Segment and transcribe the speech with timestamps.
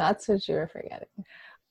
[0.00, 1.08] That's what you were forgetting.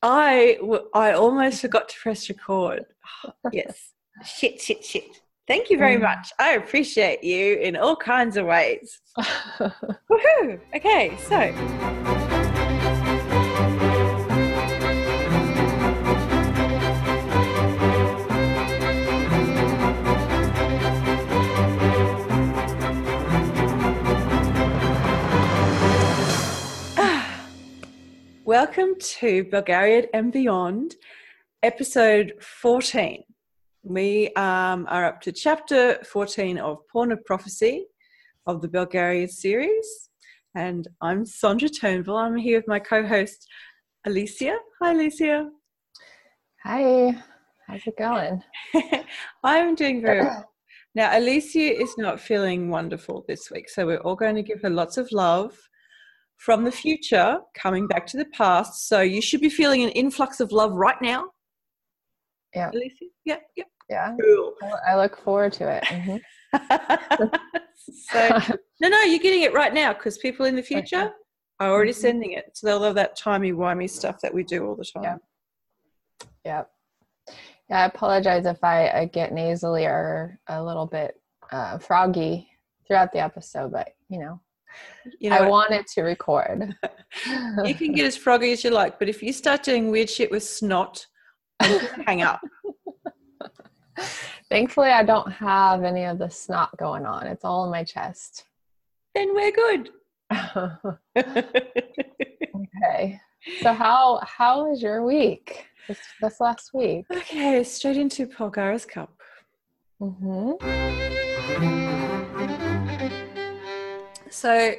[0.03, 0.59] I
[0.93, 2.85] I almost forgot to press record.
[3.51, 3.91] yes.
[4.23, 5.03] Shit, shit, shit.
[5.47, 6.01] Thank you very mm.
[6.01, 6.31] much.
[6.37, 9.01] I appreciate you in all kinds of ways.
[9.17, 10.59] Woohoo!
[10.75, 12.28] Okay, so.
[28.49, 30.95] Welcome to Belgariad and Beyond,
[31.61, 33.23] episode 14.
[33.83, 37.85] We um, are up to chapter 14 of Pawn of Prophecy
[38.47, 40.09] of the Belgariad series.
[40.55, 42.17] And I'm Sandra Turnbull.
[42.17, 43.47] I'm here with my co host,
[44.07, 44.57] Alicia.
[44.81, 45.51] Hi, Alicia.
[46.63, 47.21] Hi.
[47.67, 48.41] How's it going?
[49.43, 50.49] I'm doing very well.
[50.95, 54.71] Now, Alicia is not feeling wonderful this week, so we're all going to give her
[54.71, 55.55] lots of love
[56.39, 58.87] from the future coming back to the past.
[58.87, 61.25] So you should be feeling an influx of love right now.
[62.55, 62.71] Yeah.
[62.73, 63.05] Alicia?
[63.25, 63.65] Yeah, yeah.
[63.89, 64.15] Yeah.
[64.21, 64.53] Cool.
[64.87, 65.83] I look forward to it.
[65.83, 66.17] Mm-hmm.
[68.11, 71.13] so, no, no, you're getting it right now because people in the future okay.
[71.59, 72.01] are already mm-hmm.
[72.01, 72.51] sending it.
[72.53, 75.03] So they'll love that timey-wimey stuff that we do all the time.
[75.03, 75.17] Yeah.
[76.45, 76.63] Yeah.
[77.69, 81.19] Yeah, I apologize if I, I get nasally or a little bit
[81.51, 82.47] uh, froggy
[82.87, 84.39] throughout the episode, but you know,
[85.19, 86.75] you know, I wanted to record.
[87.65, 90.31] you can get as froggy as you like, but if you start doing weird shit
[90.31, 91.05] with snot,
[92.05, 92.41] hang up.
[94.49, 97.27] Thankfully, I don't have any of the snot going on.
[97.27, 98.45] It's all in my chest.
[99.13, 99.89] Then we're good.
[101.17, 103.19] okay.
[103.61, 105.67] So how how was your week?
[105.87, 107.05] This, this last week.
[107.11, 109.13] Okay, straight into Polgara's Cup.
[110.01, 110.53] Mm-hmm.
[114.29, 114.73] So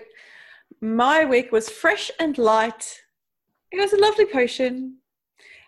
[0.80, 3.00] my week was fresh and light.
[3.72, 4.96] It was a lovely potion.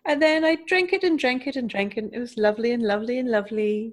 [0.05, 2.11] And then I drank it and drank it and drank it.
[2.13, 3.93] It was lovely and lovely and lovely.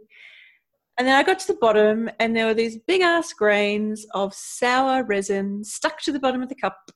[0.97, 4.33] And then I got to the bottom, and there were these big ass grains of
[4.33, 6.91] sour resin stuck to the bottom of the cup.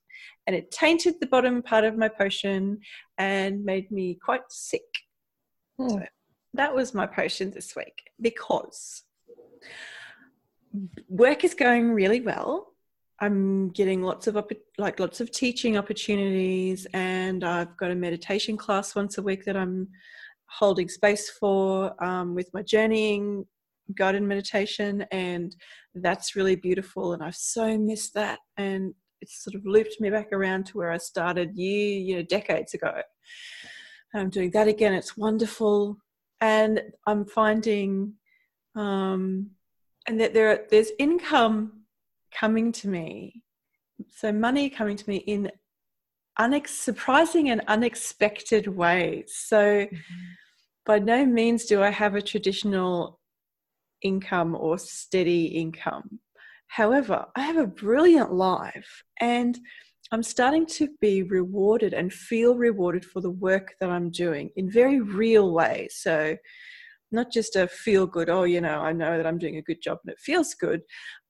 [0.46, 2.80] And it tainted the bottom part of my potion
[3.18, 4.82] and made me quite sick.
[5.80, 5.90] Hmm.
[5.90, 6.04] So
[6.56, 9.04] that was my potion this week because
[11.08, 12.73] work is going really well.
[13.24, 14.38] I'm getting lots of
[14.78, 19.56] like lots of teaching opportunities, and I've got a meditation class once a week that
[19.56, 19.88] I'm
[20.60, 23.46] holding space for um, with my journeying
[23.96, 25.56] guided meditation, and
[25.96, 27.14] that's really beautiful.
[27.14, 30.92] And I've so missed that, and it's sort of looped me back around to where
[30.92, 32.92] I started year, you know, decades ago.
[34.14, 34.94] I'm doing that again.
[34.94, 35.96] It's wonderful,
[36.42, 38.16] and I'm finding,
[38.76, 39.52] um,
[40.10, 41.83] and that there there's income
[42.38, 43.44] coming to me.
[44.10, 45.52] So, money coming to me in
[46.40, 49.34] unex- surprising and unexpected ways.
[49.36, 49.96] So, mm-hmm.
[50.86, 53.20] by no means do I have a traditional
[54.02, 56.20] income or steady income.
[56.68, 59.58] However, I have a brilliant life and
[60.12, 64.70] I'm starting to be rewarded and feel rewarded for the work that I'm doing in
[64.70, 65.96] very real ways.
[65.98, 66.36] So,
[67.14, 69.82] not just a feel good oh you know i know that i'm doing a good
[69.82, 70.82] job and it feels good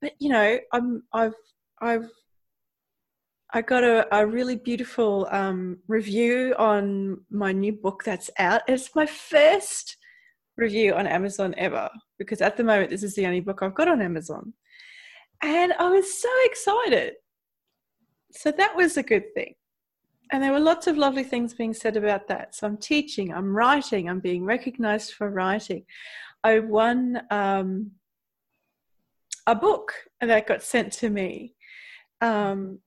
[0.01, 1.33] but you know i'm i've
[1.81, 2.09] i've
[3.55, 8.63] I got a, a really beautiful um, review on my new book that's out.
[8.67, 9.95] It's my first
[10.57, 13.88] review on Amazon ever because at the moment this is the only book I've got
[13.88, 14.53] on Amazon.
[15.44, 17.13] And I was so excited.
[18.31, 19.53] So that was a good thing
[20.33, 22.55] and there were lots of lovely things being said about that.
[22.55, 25.85] So I'm teaching, I'm writing, I'm being recognized for writing.
[26.44, 27.91] I won um,
[29.45, 31.53] a book that got sent to me,
[32.19, 32.79] um,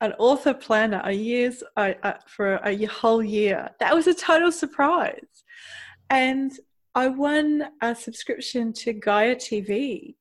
[0.00, 3.68] an author planner, a year's uh, uh, for a whole year.
[3.80, 5.44] That was a total surprise,
[6.08, 6.52] and
[6.94, 10.14] I won a subscription to Gaia TV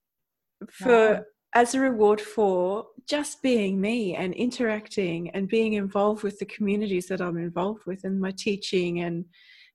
[0.70, 1.24] for wow.
[1.54, 7.08] As a reward for just being me and interacting and being involved with the communities
[7.08, 9.26] that I'm involved with and my teaching and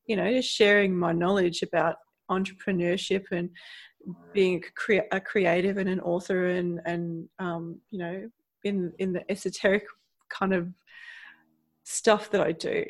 [0.06, 1.96] you know just sharing my knowledge about
[2.30, 3.50] entrepreneurship and
[4.32, 8.30] being a, crea- a creative and an author and and um, you know
[8.64, 9.84] in in the esoteric
[10.28, 10.68] kind of
[11.84, 12.84] stuff that I do.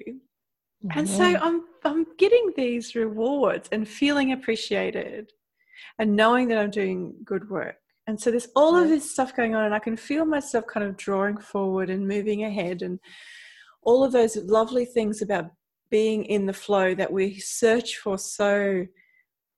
[0.84, 0.98] Mm-hmm.
[0.98, 1.24] And so.
[1.24, 5.32] I'm I'm getting these rewards and feeling appreciated
[5.98, 7.76] and knowing that I'm doing good work.
[8.08, 10.84] And so there's all of this stuff going on, and I can feel myself kind
[10.84, 12.98] of drawing forward and moving ahead, and
[13.82, 15.50] all of those lovely things about
[15.90, 18.84] being in the flow that we search for so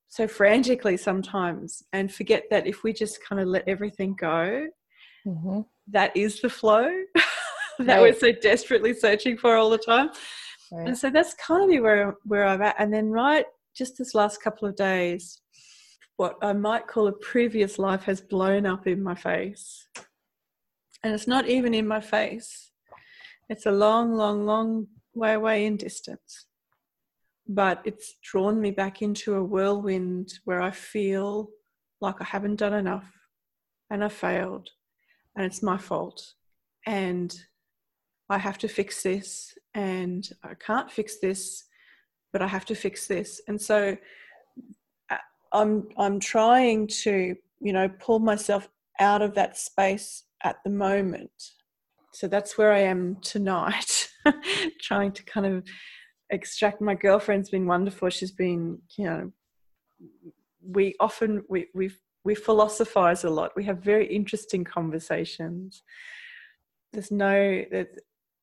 [0.08, 4.66] so frantically sometimes and forget that if we just kind of let everything go
[5.26, 5.60] mm-hmm.
[5.88, 6.88] that is the flow
[7.86, 8.00] that right.
[8.00, 10.10] we're so desperately searching for all the time.
[10.72, 10.88] Right.
[10.88, 12.76] And so that's kind of where where I'm at.
[12.78, 15.39] And then right just this last couple of days,
[16.20, 19.88] what I might call a previous life has blown up in my face.
[21.02, 22.72] And it's not even in my face.
[23.48, 26.44] It's a long, long, long way away in distance.
[27.48, 31.48] But it's drawn me back into a whirlwind where I feel
[32.02, 33.10] like I haven't done enough
[33.88, 34.68] and I failed
[35.34, 36.34] and it's my fault.
[36.86, 37.34] And
[38.28, 41.64] I have to fix this and I can't fix this,
[42.30, 43.40] but I have to fix this.
[43.48, 43.96] And so
[45.52, 48.68] I'm I'm trying to, you know, pull myself
[48.98, 51.30] out of that space at the moment.
[52.12, 54.08] So that's where I am tonight,
[54.80, 55.64] trying to kind of
[56.30, 58.10] extract my girlfriend's been wonderful.
[58.10, 59.32] She's been, you know,
[60.62, 61.90] we often we we
[62.24, 63.52] we philosophize a lot.
[63.56, 65.82] We have very interesting conversations.
[66.92, 67.88] There's no that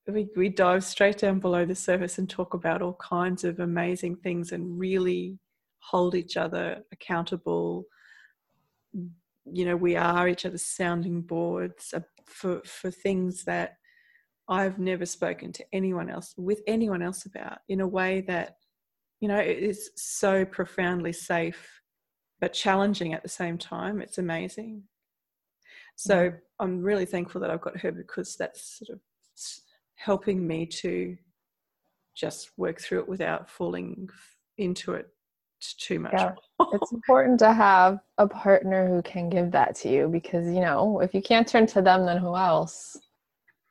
[0.08, 4.16] we, we dive straight down below the surface and talk about all kinds of amazing
[4.18, 5.38] things and really
[5.90, 7.86] hold each other accountable.
[8.94, 13.78] You know, we are each other's sounding boards uh, for, for things that
[14.50, 18.58] I've never spoken to anyone else, with anyone else about, in a way that,
[19.20, 21.82] you know, it is so profoundly safe
[22.40, 24.02] but challenging at the same time.
[24.02, 24.84] It's amazing.
[25.96, 26.38] So mm-hmm.
[26.60, 29.02] I'm really thankful that I've got her because that's sort of
[29.96, 31.18] helping me to
[32.16, 34.10] just work through it without falling
[34.58, 35.08] into it
[35.60, 36.14] too much.
[36.14, 36.34] Yeah.
[36.74, 41.00] it's important to have a partner who can give that to you because you know
[41.00, 42.98] if you can't turn to them then who else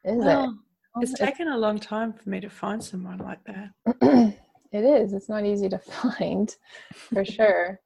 [0.05, 0.51] is well,
[0.97, 3.71] it it's, it's taken a long time for me to find someone like that
[4.73, 5.79] it is it's not easy to
[6.19, 6.57] find
[6.93, 7.81] for sure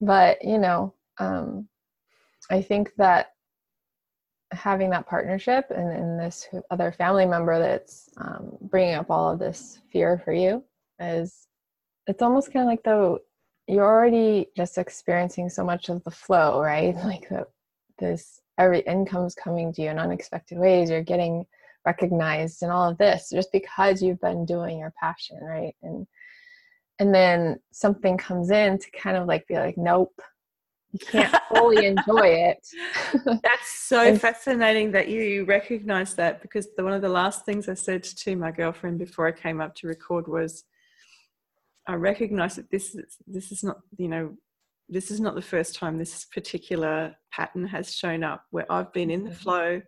[0.00, 1.68] but you know um,
[2.50, 3.28] i think that
[4.50, 9.38] having that partnership and, and this other family member that's um, bringing up all of
[9.38, 10.62] this fear for you
[11.00, 11.48] is
[12.06, 13.18] it's almost kind of like though
[13.66, 16.94] you're already just experiencing so much of the flow right?
[17.04, 17.46] Like the,
[17.98, 21.44] this every income's coming to you in unexpected ways you're getting
[21.84, 25.74] recognized and all of this just because you've been doing your passion right?
[25.82, 26.06] And
[26.98, 30.20] and then something comes in to kind of like be like nope
[30.92, 32.66] you can't fully enjoy it.
[33.24, 37.68] That's so and, fascinating that you recognize that because the, one of the last things
[37.68, 40.64] i said to my girlfriend before i came up to record was
[41.86, 44.34] i recognize that this is this is not you know
[44.88, 49.10] this is not the first time this particular pattern has shown up where i've been
[49.10, 49.80] in the flow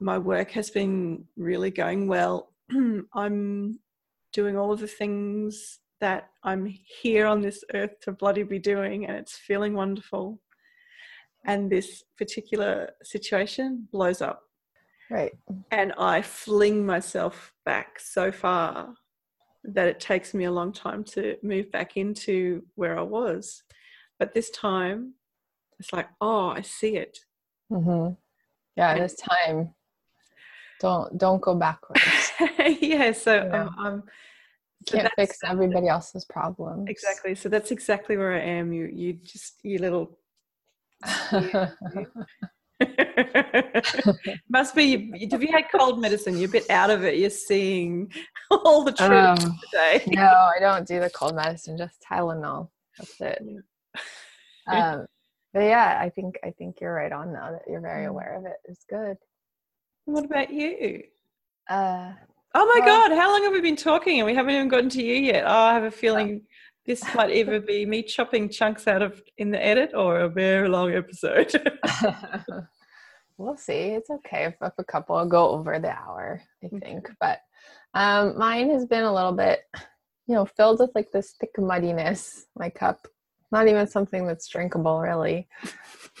[0.00, 2.52] my work has been really going well
[3.14, 3.78] i'm
[4.32, 9.06] doing all of the things that I'm here on this earth to bloody be doing
[9.06, 10.40] and it's feeling wonderful.
[11.46, 14.42] And this particular situation blows up.
[15.10, 15.32] Right.
[15.70, 18.94] And I fling myself back so far
[19.64, 23.62] that it takes me a long time to move back into where I was.
[24.18, 25.14] But this time,
[25.78, 27.18] it's like, oh, I see it.
[27.70, 28.14] Mm-hmm.
[28.76, 29.74] Yeah, and this time,
[30.80, 32.32] don't don't go backwards.
[32.80, 33.68] yeah, so yeah.
[33.78, 34.02] I'm, I'm
[34.86, 36.88] so can't fix everybody else's problems.
[36.88, 37.34] Exactly.
[37.34, 38.72] So that's exactly where I am.
[38.72, 40.18] You you just you little
[44.48, 46.36] Must be have you had cold medicine?
[46.36, 47.18] You're a bit out of it.
[47.18, 48.12] You're seeing
[48.50, 50.04] all the truth um, today.
[50.08, 52.68] no, I don't do the cold medicine, just Tylenol.
[52.98, 53.42] That's it.
[54.68, 54.92] Yeah.
[54.94, 55.06] um,
[55.52, 58.10] but yeah, I think I think you're right on now that you're very mm.
[58.10, 58.56] aware of it.
[58.64, 59.16] It's good.
[60.04, 61.02] What about you?
[61.68, 62.12] Uh
[62.54, 65.02] Oh my God, how long have we been talking and we haven't even gotten to
[65.02, 65.44] you yet?
[65.46, 66.42] Oh, I have a feeling
[66.84, 70.68] this might either be me chopping chunks out of in the edit or a very
[70.68, 71.50] long episode.
[73.42, 73.90] We'll see.
[73.90, 77.10] It's okay if, if a couple go over the hour, I think.
[77.20, 77.40] But
[77.94, 79.60] um, mine has been a little bit,
[80.26, 83.06] you know, filled with like this thick muddiness, my cup.
[83.50, 85.48] Not even something that's drinkable, really.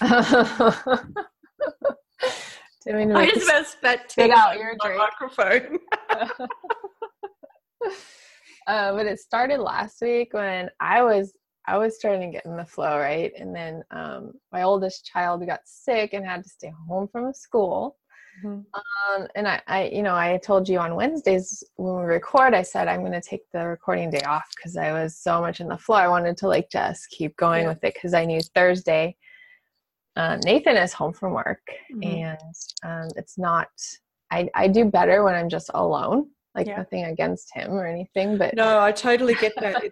[2.86, 4.98] Doing I just about spat spit out your drink.
[4.98, 5.78] microphone.
[8.66, 11.32] uh, but it started last week when I was
[11.66, 13.32] I was starting to get in the flow, right?
[13.38, 17.96] And then um, my oldest child got sick and had to stay home from school.
[18.44, 18.60] Mm-hmm.
[19.20, 22.62] Um, and I, I, you know, I told you on Wednesdays when we record, I
[22.62, 25.68] said I'm going to take the recording day off because I was so much in
[25.68, 25.96] the flow.
[25.96, 27.68] I wanted to like just keep going yeah.
[27.68, 29.16] with it because I knew Thursday
[30.16, 32.02] uh, Nathan is home from work, mm-hmm.
[32.02, 32.38] and
[32.84, 33.68] um, it's not.
[34.30, 36.28] I I do better when I'm just alone.
[36.54, 36.76] Like yeah.
[36.76, 39.84] nothing against him or anything, but no, I totally get that.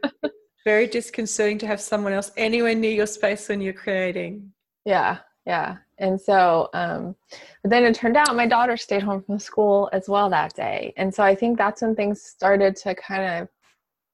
[0.64, 4.52] Very disconcerting to have someone else anywhere near your space when you're creating.
[4.84, 7.16] Yeah, yeah, And so, um,
[7.62, 10.92] but then it turned out my daughter stayed home from school as well that day.
[10.96, 13.48] And so I think that's when things started to kind of,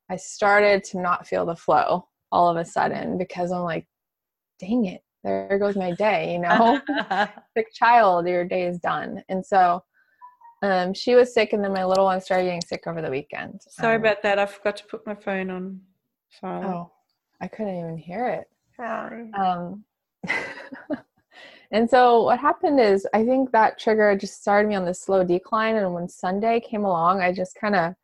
[0.09, 3.87] I started to not feel the flow all of a sudden because I'm like,
[4.61, 6.81] dang it, there goes my day, you know?
[7.57, 9.23] Sick child, your day is done.
[9.29, 9.83] And so
[10.63, 13.61] um, she was sick, and then my little one started getting sick over the weekend.
[13.69, 14.39] Sorry um, about that.
[14.39, 15.81] I forgot to put my phone on
[16.43, 16.91] Oh,
[17.41, 18.49] I couldn't even hear it.
[18.77, 19.31] Sorry.
[19.33, 19.85] Um,
[21.71, 25.25] and so what happened is I think that trigger just started me on this slow
[25.25, 25.77] decline.
[25.77, 27.95] And when Sunday came along, I just kind of,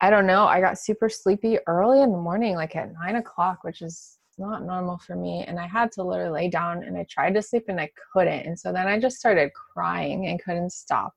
[0.00, 3.64] I don't know, I got super sleepy early in the morning, like at nine o'clock,
[3.64, 5.44] which is not normal for me.
[5.46, 8.46] And I had to literally lay down and I tried to sleep and I couldn't.
[8.46, 11.14] And so then I just started crying and couldn't stop.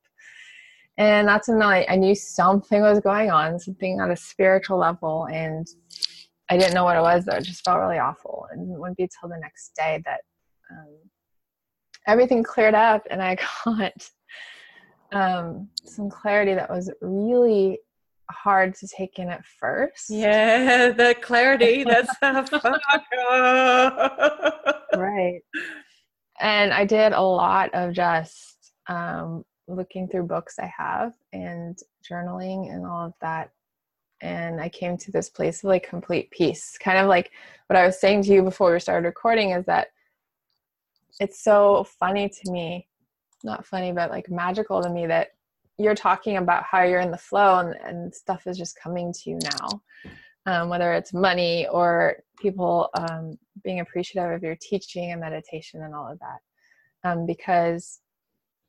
[0.97, 5.27] And that's when I, I knew something was going on, something at a spiritual level.
[5.31, 5.65] And
[6.49, 7.35] I didn't know what it was, though.
[7.35, 8.47] It just felt really awful.
[8.51, 10.21] And it wouldn't be till the next day that
[10.71, 10.95] um,
[12.07, 14.09] everything cleared up and I got
[15.11, 17.79] um, some clarity that was really
[18.31, 20.09] hard to take in at first.
[20.09, 21.83] Yeah, the clarity.
[21.83, 22.53] That's the
[24.95, 25.41] right.
[26.39, 31.77] And I did a lot of just um, looking through books I have and
[32.09, 33.51] journaling and all of that.
[34.21, 36.77] And I came to this place of like complete peace.
[36.77, 37.31] Kind of like
[37.67, 39.87] what I was saying to you before we started recording is that
[41.19, 42.87] it's so funny to me,
[43.43, 45.29] not funny, but like magical to me that
[45.77, 49.29] you're talking about how you're in the flow and, and stuff is just coming to
[49.29, 49.81] you now.
[50.45, 55.93] Um, whether it's money or people um, being appreciative of your teaching and meditation and
[55.93, 57.09] all of that.
[57.09, 57.99] Um, because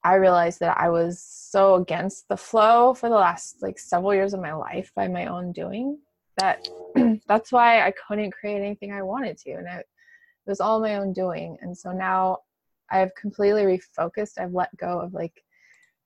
[0.02, 4.32] I realized that I was so against the flow for the last like several years
[4.32, 5.98] of my life by my own doing
[6.38, 6.66] that
[7.26, 9.52] that's why I couldn't create anything I wanted to.
[9.52, 11.58] And it, it was all my own doing.
[11.60, 12.38] And so now
[12.90, 14.38] I've completely refocused.
[14.38, 15.44] I've let go of like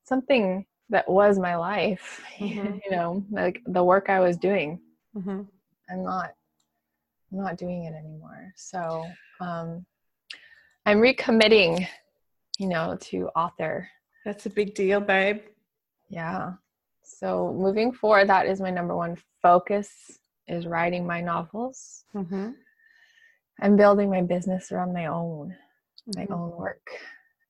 [0.05, 2.79] something that was my life, mm-hmm.
[2.85, 4.81] you know, like the work I was doing.
[5.17, 5.43] Mm-hmm.
[5.91, 6.35] I'm not,
[7.33, 8.53] I'm not doing it anymore.
[8.57, 9.07] So,
[9.41, 9.87] um,
[10.87, 11.87] I'm recommitting
[12.59, 13.89] you know, to author.
[14.25, 15.41] That's a big deal, babe.
[16.09, 16.53] Yeah.
[17.03, 20.19] So moving forward, that is my number one focus
[20.49, 22.05] is writing my novels.
[22.15, 22.51] Mm-hmm.
[23.61, 25.55] I'm building my business around my own,
[26.17, 26.33] my mm-hmm.
[26.33, 26.87] own work.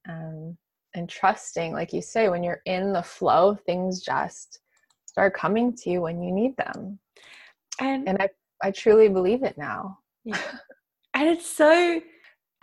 [0.08, 0.56] Um,
[0.94, 4.60] and trusting, like you say, when you're in the flow, things just
[5.06, 6.98] start coming to you when you need them.
[7.80, 8.28] And, and I,
[8.62, 9.98] I truly believe it now.
[10.24, 10.38] Yeah.
[11.14, 12.00] and it's so,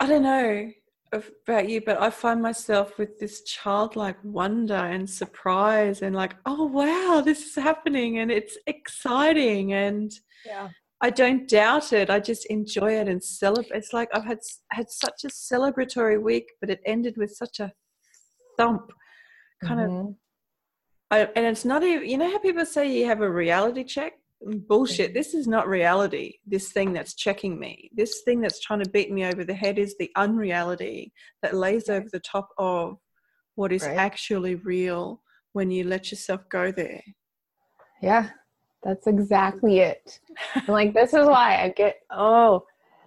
[0.00, 0.70] I don't know,
[1.12, 6.64] about you, but I find myself with this childlike wonder and surprise and like, oh
[6.64, 10.12] wow, this is happening and it's exciting and
[10.44, 10.68] yeah.
[11.02, 12.10] I don't doubt it.
[12.10, 13.76] I just enjoy it and celebrate.
[13.76, 14.38] It's like I've had
[14.70, 17.72] had such a celebratory week, but it ended with such a
[18.56, 18.92] thump
[19.64, 20.06] kind mm-hmm.
[20.08, 20.14] of.
[21.10, 22.08] I, and it's not even.
[22.08, 24.14] You know how people say you have a reality check
[24.44, 25.14] bullshit.
[25.14, 26.34] This is not reality.
[26.46, 29.78] This thing that's checking me, this thing that's trying to beat me over the head
[29.78, 32.98] is the unreality that lays over the top of
[33.54, 33.96] what is right.
[33.96, 35.20] actually real
[35.52, 37.02] when you let yourself go there.
[38.00, 38.30] Yeah,
[38.82, 40.18] that's exactly it.
[40.68, 42.64] like, this is why I get, oh,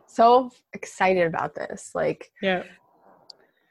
[0.08, 1.92] so excited about this.
[1.94, 2.64] Like, yeah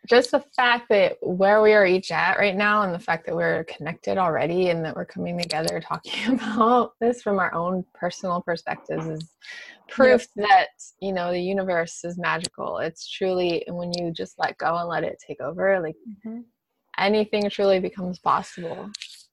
[0.06, 3.34] just the fact that where we are each at right now and the fact that
[3.34, 8.42] we're connected already and that we're coming together talking about this from our own personal
[8.42, 9.30] perspectives is
[9.88, 10.48] proof yep.
[10.48, 10.68] that
[11.00, 12.78] you know the universe is magical.
[12.78, 16.40] It's truly and when you just let go and let it take over like mm-hmm.
[16.98, 18.90] anything truly becomes possible.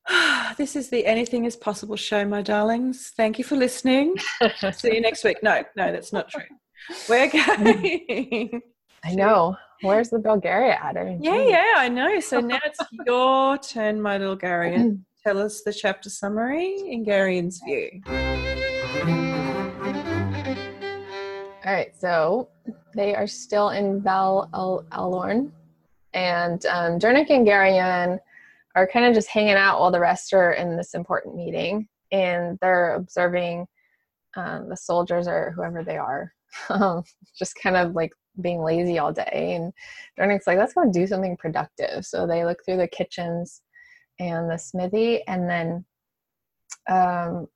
[0.58, 3.14] This is the anything is possible show my darlings.
[3.16, 4.16] Thank you for listening.
[4.74, 5.38] See you next week.
[5.42, 6.44] No no that's not true.
[7.08, 8.62] We're going.
[9.04, 10.96] I know Where's the Belgariad at?
[10.96, 12.20] I mean, yeah, yeah, I know.
[12.20, 15.00] So now it's your turn, my little Garion.
[15.24, 18.02] Tell us the chapter summary in Garion's view.
[21.64, 22.50] All right, so
[22.96, 25.52] they are still in Val Alorn,
[26.14, 28.20] and um, Durnik and Garion
[28.76, 32.58] are kind of just hanging out while the rest are in this important meeting, and
[32.62, 33.68] they're observing
[34.36, 36.34] um, the soldiers or whoever they are,
[36.70, 37.04] um,
[37.38, 39.54] just kind of like being lazy all day.
[39.56, 39.74] And
[40.18, 42.06] Durnik's like, let's go do something productive.
[42.06, 43.62] So they look through the kitchens
[44.20, 45.86] and the smithy, and then
[46.90, 47.48] um,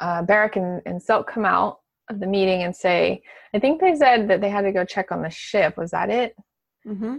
[0.00, 3.22] uh, Barak and, and Silk come out of the meeting and say,
[3.54, 5.76] I think they said that they had to go check on the ship.
[5.76, 6.36] Was that it?
[6.86, 7.16] Mm-hmm.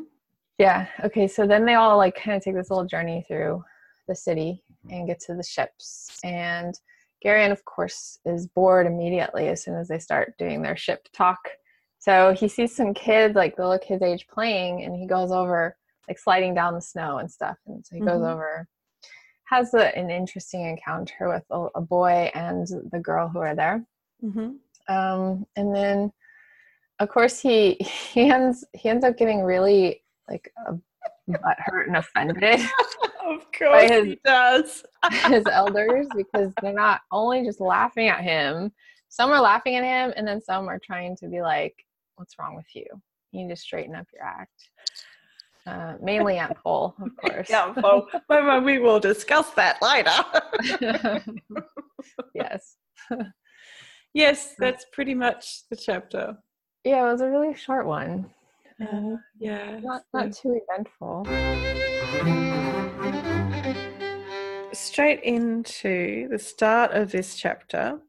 [0.57, 0.87] Yeah.
[1.03, 1.27] Okay.
[1.27, 3.63] So then they all like kind of take this little journey through
[4.07, 6.19] the city and get to the ships.
[6.23, 6.73] And
[7.23, 11.39] Garion, of course, is bored immediately as soon as they start doing their ship talk
[11.99, 15.75] So he sees some kids, like the little kids age playing, and he goes over,
[16.07, 17.57] like sliding down the snow and stuff.
[17.67, 18.31] And so he goes mm-hmm.
[18.31, 18.67] over,
[19.45, 23.85] has a, an interesting encounter with a, a, boy and the girl who are there.
[24.23, 24.93] Mm-hmm.
[24.93, 26.11] Um, and then,
[26.99, 27.73] of course, he
[28.13, 30.73] he ends he ends up getting really like a
[31.27, 32.61] butt hurt and offended.
[33.25, 34.83] of course, his, he does.
[35.25, 38.71] his elders because they're not only just laughing at him.
[39.09, 41.75] Some are laughing at him, and then some are trying to be like,
[42.19, 42.85] what's wrong with you?
[43.31, 44.69] You need to straighten up your act.
[45.65, 47.49] Uh, mainly Aunt Pol, of course.
[47.49, 47.73] yeah.
[48.29, 51.23] Well, we will discuss that later.
[52.35, 52.75] yes.
[54.13, 56.37] yes, that's pretty much the chapter.
[56.83, 58.29] Yeah, it was a really short one.
[58.81, 59.79] Uh, yeah.
[59.81, 61.25] Not, not too eventful.
[64.73, 67.99] Straight into the start of this chapter.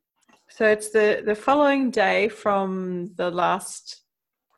[0.50, 4.02] So it's the, the following day from the last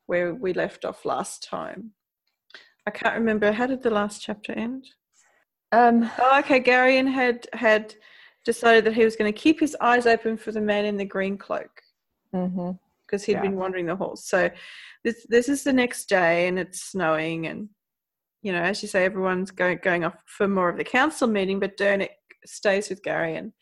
[0.07, 1.93] where we left off last time.
[2.87, 3.53] I can't remember.
[3.53, 4.89] How did the last chapter end?
[5.71, 6.61] Um, oh, okay.
[6.61, 7.95] Garion had had
[8.45, 11.05] decided that he was going to keep his eyes open for the man in the
[11.05, 11.71] green cloak
[12.33, 13.17] because mm-hmm.
[13.25, 13.43] he'd yeah.
[13.43, 14.25] been wandering the halls.
[14.25, 14.51] So
[15.05, 17.69] this this is the next day, and it's snowing, and
[18.43, 21.61] you know, as you say, everyone's going going off for more of the council meeting,
[21.61, 22.09] but Durnik
[22.45, 23.53] stays with Garion.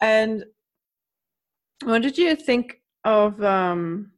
[0.00, 0.44] And
[1.84, 4.12] what did you think of um,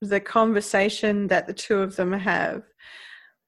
[0.00, 2.62] the conversation that the two of them have?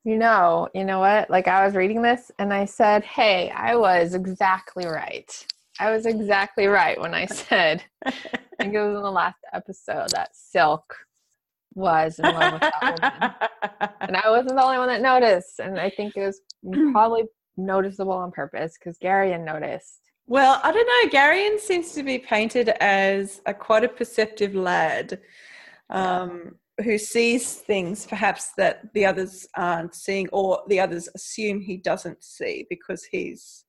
[0.04, 1.28] You know, you know what?
[1.30, 5.46] Like I was reading this and I said, "Hey, I was exactly right.
[5.78, 8.12] I was exactly right when I said I
[8.58, 10.96] think it was in the last episode that Silk
[11.74, 13.92] was in love with that woman.
[14.00, 15.60] and I wasn't the only one that noticed.
[15.60, 16.40] And I think it was
[16.92, 17.24] probably
[17.56, 20.00] noticeable on purpose because Gary Garion noticed.
[20.26, 21.18] Well, I don't know.
[21.18, 25.20] Garion seems to be painted as a quite a perceptive lad
[25.88, 31.76] um, who sees things perhaps that the others aren't seeing, or the others assume he
[31.76, 33.64] doesn't see because he's,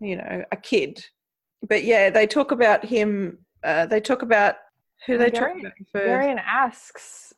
[0.00, 1.04] you know, a kid.
[1.68, 3.38] But yeah, they talk about him.
[3.62, 4.56] Uh, they talk about
[5.06, 6.06] who they Gary, talk about first.
[6.06, 7.34] Garion asks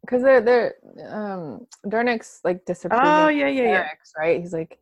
[0.00, 0.74] because they're they're
[1.08, 3.06] um Durnik's like disapproving.
[3.06, 3.88] Oh yeah, yeah, yeah.
[4.16, 4.40] Right?
[4.40, 4.78] He's like,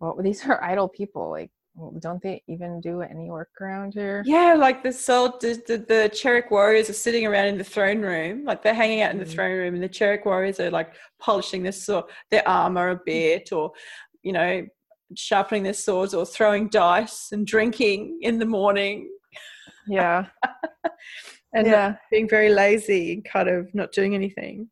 [0.00, 1.30] well, these are idle people.
[1.30, 1.50] Like
[2.00, 4.22] don't they even do any work around here?
[4.26, 8.44] Yeah, like the soul, the, the, the warriors are sitting around in the throne room,
[8.44, 9.32] like they're hanging out in the mm.
[9.32, 13.52] throne room, and the Cherek warriors are like polishing their sword, their armor a bit,
[13.52, 13.72] or
[14.22, 14.66] you know,
[15.16, 19.08] sharpening their swords, or throwing dice and drinking in the morning.
[19.86, 20.26] Yeah,
[21.54, 24.68] and yeah, being very lazy and kind of not doing anything.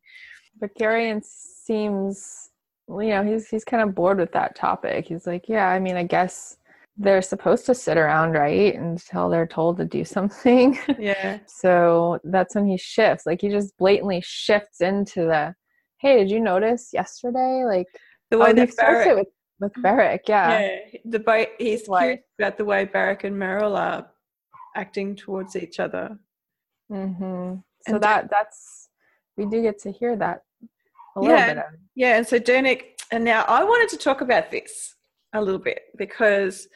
[0.59, 2.49] But Garion seems,
[2.87, 5.07] you know, he's he's kind of bored with that topic.
[5.07, 6.57] He's like, yeah, I mean, I guess
[7.01, 8.75] they're supposed to sit around, right?
[8.75, 10.77] Until they're told to do something.
[10.99, 11.39] Yeah.
[11.47, 13.25] so that's when he shifts.
[13.25, 15.55] Like he just blatantly shifts into the,
[15.99, 17.63] hey, did you notice yesterday?
[17.65, 17.87] Like
[18.29, 19.27] the way oh, that with,
[19.61, 20.59] with Barak, yeah.
[20.59, 20.99] Yeah.
[21.05, 24.07] The way he's curious about the way Barak and Merel are
[24.75, 26.17] acting towards each other.
[26.91, 27.55] Mm-hmm.
[27.87, 28.89] So and that that's
[29.37, 30.41] we do get to hear that
[31.15, 31.63] a little yeah, bit of.
[31.95, 32.81] Yeah, and so Durnik,
[33.11, 34.95] and now I wanted to talk about this
[35.33, 36.67] a little bit because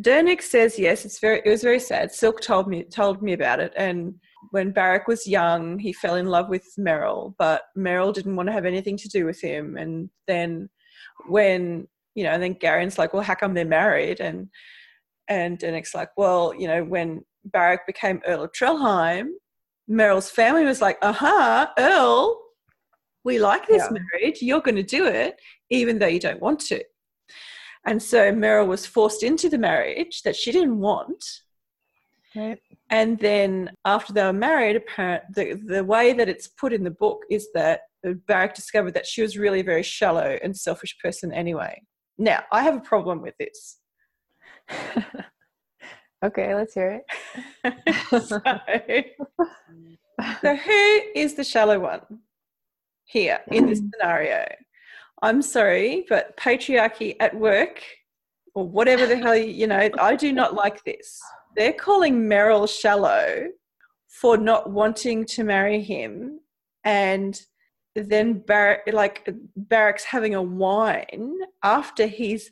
[0.00, 1.04] Durnik says yes.
[1.04, 1.42] It's very.
[1.44, 2.12] It was very sad.
[2.12, 4.14] Silk told me told me about it, and
[4.50, 8.52] when Barak was young, he fell in love with Merel, but Merel didn't want to
[8.52, 9.76] have anything to do with him.
[9.76, 10.68] And then
[11.28, 14.20] when you know, and then Garion's like, well, how come they're married?
[14.20, 14.48] And
[15.28, 19.28] and Durnik's like, well, you know, when Barak became Earl of Trellheim,
[19.88, 22.40] Merel's family was like, aha, uh-huh, Earl,
[23.24, 23.98] we like this yeah.
[24.12, 24.42] marriage.
[24.42, 25.36] You're going to do it,
[25.70, 26.82] even though you don't want to.
[27.88, 31.24] And so Merel was forced into the marriage that she didn't want.
[32.36, 32.60] Right.
[32.90, 36.90] And then after they were married, apparent the, the way that it's put in the
[36.90, 37.80] book is that
[38.26, 41.80] Barak discovered that she was really a very shallow and selfish person anyway.
[42.18, 43.78] Now, I have a problem with this.
[46.22, 47.02] okay, let's hear
[47.64, 47.74] it.
[48.10, 48.40] so,
[50.42, 52.02] so, who is the shallow one
[53.06, 54.44] here in this scenario?
[55.22, 57.82] I'm sorry, but patriarchy at work
[58.54, 61.20] or whatever the hell, you know, I do not like this.
[61.56, 63.48] They're calling Merel shallow
[64.08, 66.40] for not wanting to marry him.
[66.84, 67.40] And
[67.94, 72.50] then Bar- like Barak's having a wine after he's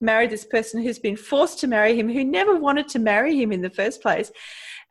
[0.00, 3.52] married this person who's been forced to marry him, who never wanted to marry him
[3.52, 4.30] in the first place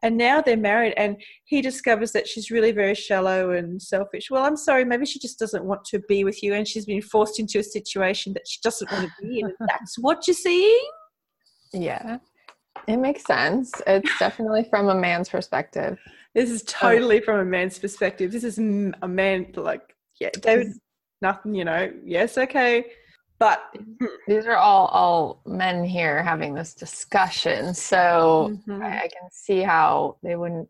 [0.03, 4.43] and now they're married and he discovers that she's really very shallow and selfish well
[4.43, 7.39] i'm sorry maybe she just doesn't want to be with you and she's been forced
[7.39, 10.88] into a situation that she doesn't want to be in that's what you're seeing
[11.73, 12.17] yeah
[12.88, 15.97] it makes sense it's definitely from a man's perspective
[16.38, 16.89] This is oh.
[16.89, 18.31] totally from a man's perspective.
[18.31, 19.81] This is a man like
[20.21, 20.73] yeah, David.
[21.19, 21.91] Nothing, you know.
[22.05, 22.86] Yes, okay,
[23.39, 23.73] but
[24.28, 28.82] these are all all men here having this discussion, so mm-hmm.
[28.82, 30.67] I, I, can see how they wouldn't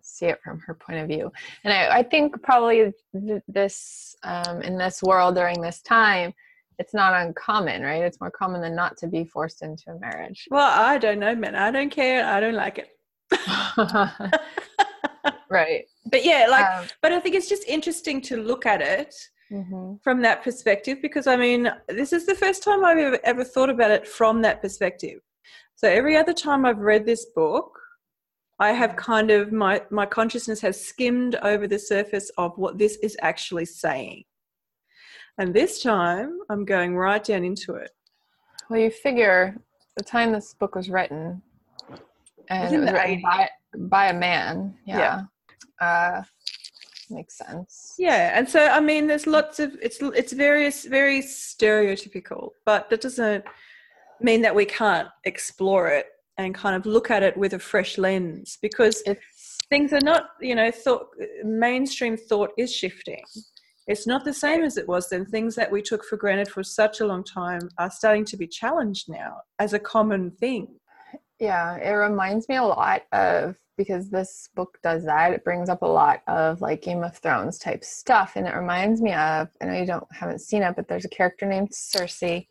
[0.00, 1.30] see it from her point of view.
[1.64, 6.32] And I, I think probably th- this um, in this world during this time,
[6.78, 8.02] it's not uncommon, right?
[8.02, 10.46] It's more common than not to be forced into a marriage.
[10.50, 11.54] Well, I don't know, man.
[11.54, 12.24] I don't care.
[12.24, 12.88] I don't like it.
[15.50, 15.84] right.
[16.06, 19.14] But yeah, like, um, but I think it's just interesting to look at it
[19.50, 19.94] mm-hmm.
[20.02, 23.70] from that perspective because I mean, this is the first time I've ever, ever thought
[23.70, 25.20] about it from that perspective.
[25.74, 27.78] So every other time I've read this book,
[28.60, 32.96] I have kind of my my consciousness has skimmed over the surface of what this
[32.96, 34.24] is actually saying.
[35.38, 37.90] And this time I'm going right down into it.
[38.68, 39.56] Well, you figure
[39.96, 41.40] the time this book was written,
[42.50, 44.76] and it was written by, by a man.
[44.84, 45.24] Yeah.
[45.80, 45.86] yeah.
[45.86, 46.22] Uh,
[47.10, 47.94] makes sense.
[47.98, 53.00] Yeah, and so I mean, there's lots of it's it's various very stereotypical, but that
[53.00, 53.44] doesn't
[54.20, 56.06] mean that we can't explore it
[56.38, 60.30] and kind of look at it with a fresh lens because it's, things are not,
[60.40, 61.06] you know, thought
[61.44, 63.22] mainstream thought is shifting.
[63.86, 65.24] It's not the same as it was then.
[65.24, 68.46] Things that we took for granted for such a long time are starting to be
[68.46, 70.68] challenged now as a common thing.
[71.40, 75.32] Yeah, it reminds me a lot of because this book does that.
[75.32, 79.00] It brings up a lot of like Game of Thrones type stuff, and it reminds
[79.00, 79.48] me of.
[79.62, 82.48] I know you don't haven't seen it, but there's a character named Cersei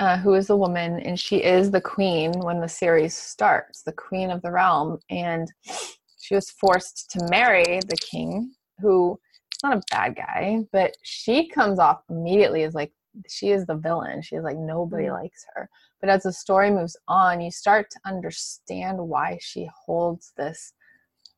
[0.00, 3.92] uh, who is a woman, and she is the queen when the series starts, the
[3.92, 4.98] queen of the realm.
[5.10, 5.46] And
[6.20, 9.18] she was forced to marry the king, who
[9.52, 12.92] is not a bad guy, but she comes off immediately as like
[13.28, 14.22] she is the villain.
[14.22, 15.12] She's like nobody mm.
[15.12, 15.68] likes her.
[16.00, 20.72] But as the story moves on, you start to understand why she holds this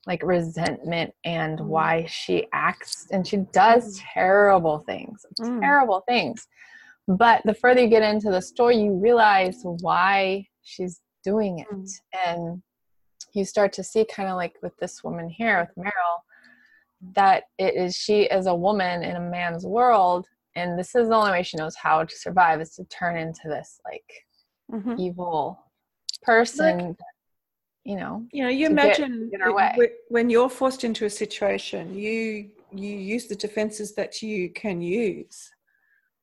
[0.06, 1.66] like resentment and mm.
[1.66, 4.02] why she acts and she does mm.
[4.14, 5.60] terrible things, mm.
[5.60, 6.46] terrible things.
[7.06, 11.68] But the further you get into the story, you realize why she's doing it.
[11.72, 11.90] Mm.
[12.26, 12.62] And
[13.34, 16.24] you start to see, kind of like with this woman here, with Merel,
[17.14, 20.26] that it is she is a woman in a man's world.
[20.56, 23.48] And this is the only way she knows how to survive is to turn into
[23.48, 24.10] this like
[24.72, 24.98] mm-hmm.
[24.98, 25.58] evil
[26.22, 26.88] person.
[26.88, 26.96] Like,
[27.84, 32.50] you know, you know, you imagine get, get when you're forced into a situation, you
[32.72, 35.50] you use the defenses that you can use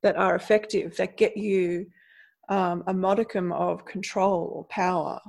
[0.04, 1.88] that are effective that get you
[2.50, 5.20] um, a modicum of control or power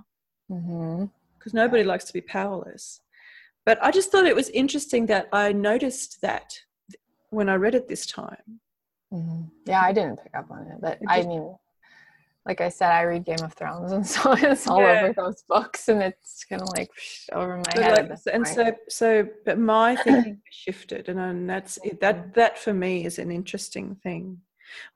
[0.48, 1.56] because mm-hmm.
[1.56, 3.00] nobody likes to be powerless
[3.64, 6.58] but i just thought it was interesting that i noticed that
[7.30, 8.60] when i read it this time
[9.12, 9.42] mm-hmm.
[9.66, 11.54] yeah i didn't pick up on it but it just, i mean
[12.44, 15.02] like I said, I read Game of Thrones, and so it's all yeah.
[15.02, 16.90] over those books, and it's kind of like
[17.32, 18.08] over my but head.
[18.10, 22.34] Like, and so, so, but my thinking shifted, and, and that's that.
[22.34, 24.40] That for me is an interesting thing.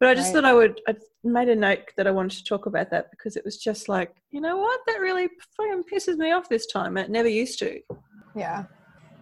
[0.00, 0.42] But I just right.
[0.42, 3.36] thought I would, I made a note that I wanted to talk about that because
[3.36, 6.96] it was just like, you know what, that really fucking pisses me off this time.
[6.96, 7.80] It never used to.
[8.34, 8.64] Yeah.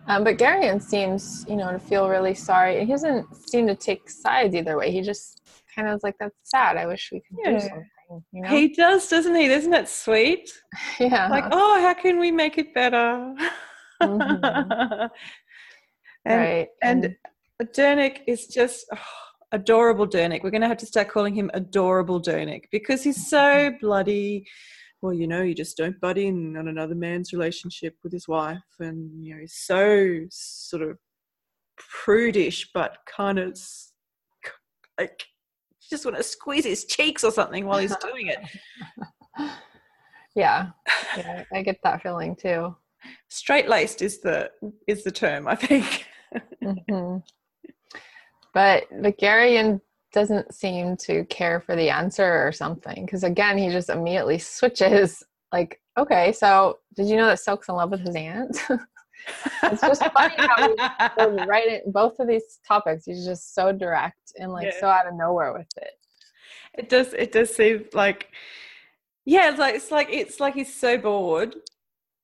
[0.07, 2.81] Um, but Garion seems, you know, to feel really sorry.
[2.85, 4.90] He doesn't seem to take sides either way.
[4.90, 5.43] He just
[5.75, 6.77] kind of is like, that's sad.
[6.77, 7.51] I wish we could yeah.
[7.53, 7.90] do something.
[8.33, 8.49] You know?
[8.49, 9.47] He does, doesn't he?
[9.47, 10.53] Isn't that sweet?
[11.01, 11.29] Yeah.
[11.29, 13.35] Like, oh, how can we make it better?
[14.03, 14.45] Mm-hmm.
[16.25, 16.69] and, right.
[16.83, 17.17] And,
[17.59, 18.99] and Durnik is just, oh,
[19.53, 20.43] adorable Durnik.
[20.43, 24.47] We're going to have to start calling him adorable Durnik because he's so bloody.
[25.05, 28.62] Well, you know, you just don't butt in on another man's relationship with his wife,
[28.81, 30.97] and you know, he's so sort of
[31.77, 33.61] prudish, but kind of
[34.99, 35.23] like
[35.90, 38.38] just want to squeeze his cheeks or something while he's doing it.
[40.35, 40.71] yeah,
[41.19, 42.75] yeah, I get that feeling too.
[43.29, 44.51] Straight laced is the
[44.87, 46.07] is the term, I think.
[46.64, 47.19] mm-hmm.
[48.55, 48.85] But
[49.21, 49.83] Garion
[50.14, 53.05] doesn't seem to care for the answer or something.
[53.05, 55.22] Because again, he just immediately switches.
[55.53, 58.59] Like, okay, so did you know that Silk's in love with his aunt?
[59.64, 63.05] it's just funny how right in both of these topics.
[63.05, 64.81] He's just so direct and like yeah.
[64.81, 65.92] so out of nowhere with it.
[66.74, 67.12] It does.
[67.12, 68.29] It does seem like,
[69.24, 69.50] yeah.
[69.50, 71.57] It's like it's like it's like he's so bored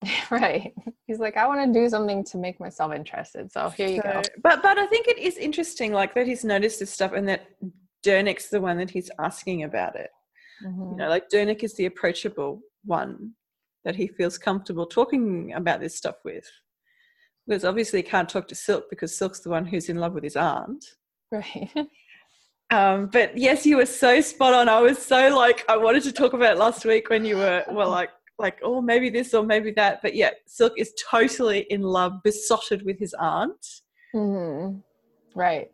[0.31, 0.73] right.
[1.07, 3.53] He's like i want to do something to make myself interested.
[3.53, 6.45] So here you so, go but but i think it is interesting like that he's
[6.45, 7.47] noticed this stuff and that
[8.05, 10.11] Durnik's the one that he's asking about it.
[10.65, 10.91] Mm-hmm.
[10.91, 13.33] you know like Durnik is the approachable one
[13.85, 16.45] that he feels comfortable talking about this stuff with.
[17.47, 20.25] Because obviously he can't talk to silk because silk's the one who's in love with
[20.25, 20.85] his aunt.
[21.31, 21.71] Right.
[22.73, 24.69] Um, but yes you were so spot on.
[24.69, 27.65] I was so like i wanted to talk about it last week when you were
[27.69, 28.11] were like
[28.41, 30.03] like, oh, maybe this or maybe that.
[30.03, 33.65] But yeah, Silk is totally in love, besotted with his aunt.
[34.15, 34.79] Mm-hmm.
[35.39, 35.71] Right.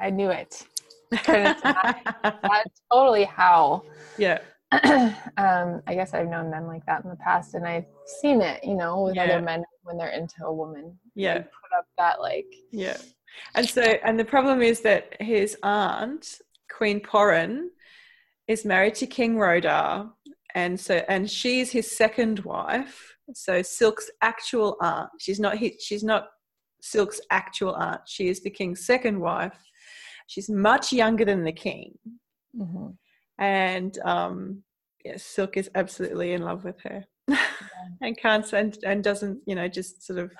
[0.00, 0.66] I knew it.
[1.26, 3.82] That's totally how.
[4.16, 4.40] Yeah.
[4.72, 7.86] um, I guess I've known men like that in the past, and I've
[8.20, 9.24] seen it, you know, with yeah.
[9.24, 10.98] other men when they're into a woman.
[11.14, 11.38] Yeah.
[11.38, 12.52] put up that like.
[12.70, 12.98] Yeah.
[13.54, 17.68] And so, and the problem is that his aunt, Queen Porenn,
[18.46, 20.10] is married to King Rhodar,
[20.54, 23.16] and so, and she's his second wife.
[23.34, 25.10] So Silk's actual aunt.
[25.18, 25.58] She's not.
[25.80, 26.28] She's not
[26.80, 28.02] Silk's actual aunt.
[28.06, 29.58] She is the king's second wife.
[30.26, 31.98] She's much younger than the king.
[32.56, 32.88] Mm-hmm.
[33.38, 34.62] And um,
[35.04, 37.04] yes, Silk is absolutely in love with her.
[37.26, 37.38] Yeah.
[38.00, 40.30] and can't and, and doesn't, you know, just sort of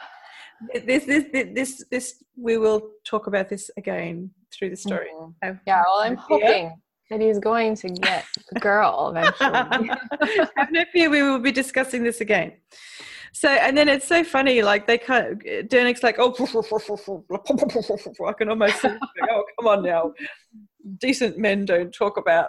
[0.85, 5.09] this, this this this this we will talk about this again through the story.
[5.15, 5.53] Mm-hmm.
[5.67, 6.73] Yeah, well I'm hoping
[7.11, 9.51] that he's going to get a girl eventually.
[9.53, 12.53] I Have no fear, we will be discussing this again.
[13.33, 16.31] So, and then it's so funny, like they kind of, Durnik's like, oh,
[18.27, 20.13] I can almost see, oh, come on now.
[20.99, 22.49] Decent men don't talk about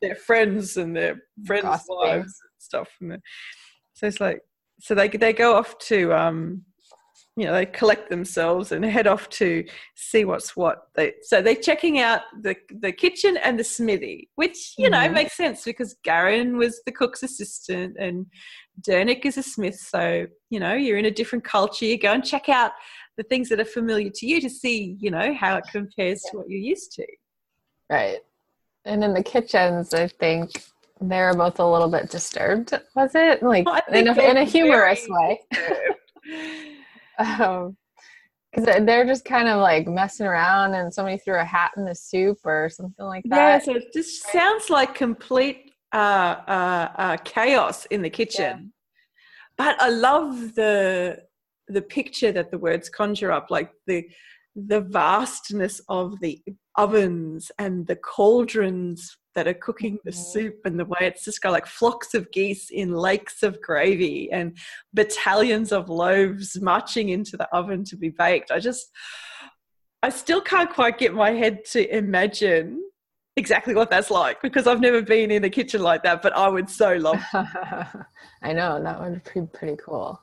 [0.00, 1.96] their friends and their friends' Gossiping.
[1.96, 2.88] wives and stuff.
[3.94, 4.40] So it's like,
[4.80, 6.64] so they they go off to um,
[7.36, 9.64] you know, they collect themselves and head off to
[9.94, 10.88] see what's what.
[10.94, 15.14] They so they're checking out the the kitchen and the smithy, which you know mm-hmm.
[15.14, 18.26] makes sense because Garion was the cook's assistant and
[18.86, 19.76] Durnik is a smith.
[19.76, 21.86] So you know, you're in a different culture.
[21.86, 22.72] You go and check out
[23.16, 26.36] the things that are familiar to you to see, you know, how it compares to
[26.36, 27.06] what you're used to.
[27.88, 28.18] Right.
[28.84, 30.50] And in the kitchens, I think
[31.00, 32.72] they were both a little bit disturbed.
[32.94, 35.40] Was it like in a, in a humorous way?
[37.22, 37.76] um,
[38.52, 41.94] because they're just kind of like messing around and somebody threw a hat in the
[41.94, 43.36] soup or something like that.
[43.36, 48.72] Yeah, so it just sounds like complete uh, uh, uh, chaos in the kitchen.
[49.58, 49.66] Yeah.
[49.72, 51.22] But I love the
[51.68, 54.04] the picture that the words conjure up, like the
[54.54, 56.42] the vastness of the
[56.76, 61.52] ovens and the cauldrons that are cooking the soup and the way it's just got
[61.52, 64.56] like flocks of geese in lakes of gravy and
[64.92, 68.50] battalions of loaves marching into the oven to be baked.
[68.50, 68.90] I just,
[70.02, 72.82] I still can't quite get my head to imagine
[73.36, 76.48] exactly what that's like because I've never been in a kitchen like that, but I
[76.48, 80.20] would so love I know that would be pretty cool.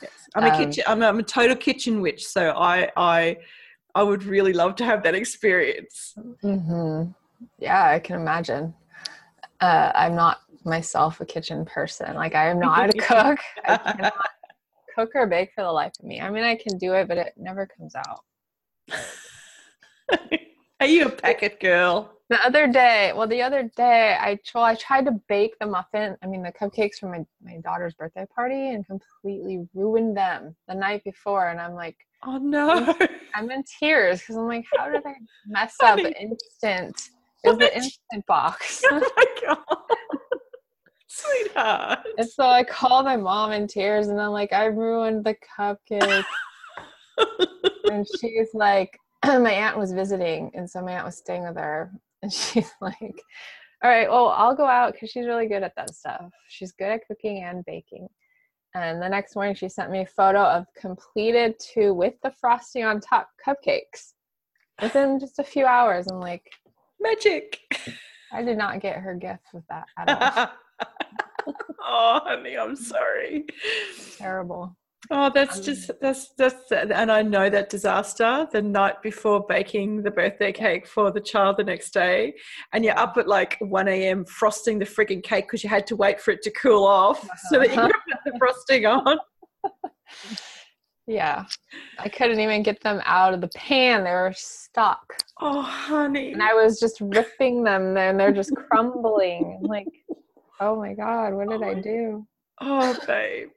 [0.00, 0.10] Yes.
[0.34, 3.36] I'm um, a kitchen I'm a, I'm a total kitchen witch, so I I
[3.94, 6.14] I would really love to have that experience.
[6.42, 7.10] Mm-hmm.
[7.58, 8.74] Yeah, I can imagine.
[9.60, 12.14] Uh, I'm not myself a kitchen person.
[12.14, 13.38] Like I am not a cook.
[13.64, 14.12] I cannot
[14.94, 16.20] cook or bake for the life of me.
[16.20, 18.20] I mean, I can do it, but it never comes out.
[20.80, 22.12] Are you a packet girl?
[22.28, 26.16] The other day, well, the other day, I well, I tried to bake the muffin.
[26.22, 30.74] I mean, the cupcakes for my my daughter's birthday party, and completely ruined them the
[30.74, 31.50] night before.
[31.50, 32.96] And I'm like, oh no,
[33.34, 35.14] I'm in tears because I'm like, how did I
[35.46, 37.00] mess up instant?
[37.44, 38.82] It's the instant box.
[38.90, 39.58] oh my god.
[41.08, 42.00] Sweetheart.
[42.18, 46.24] And so I call my mom in tears and I'm like, I ruined the cupcake.
[47.90, 51.92] and she's like, my aunt was visiting, and so my aunt was staying with her.
[52.22, 53.22] And she's like,
[53.82, 56.30] All right, well, I'll go out because she's really good at that stuff.
[56.48, 58.08] She's good at cooking and baking.
[58.74, 62.84] And the next morning, she sent me a photo of completed two with the frosting
[62.84, 64.14] on top cupcakes
[64.80, 66.06] within just a few hours.
[66.08, 66.50] I'm like,
[67.02, 67.60] magic.
[68.32, 70.86] I did not get her gift with that at all.
[71.84, 73.44] oh, honey, I'm sorry.
[74.16, 74.76] Terrible.
[75.10, 80.02] Oh, that's um, just that's that's and I know that disaster the night before baking
[80.02, 82.34] the birthday cake for the child the next day,
[82.72, 84.24] and you're up at like one a.m.
[84.24, 87.36] frosting the frigging cake because you had to wait for it to cool off uh-huh.
[87.50, 89.18] so that you could put the frosting on.
[91.06, 91.44] Yeah,
[91.98, 95.16] I couldn't even get them out of the pan; they were stuck.
[95.40, 96.32] Oh, honey!
[96.32, 99.58] And I was just ripping them, and they're just crumbling.
[99.62, 99.88] like,
[100.60, 102.26] oh my god, what did oh, I do?
[102.60, 103.48] Oh, babe.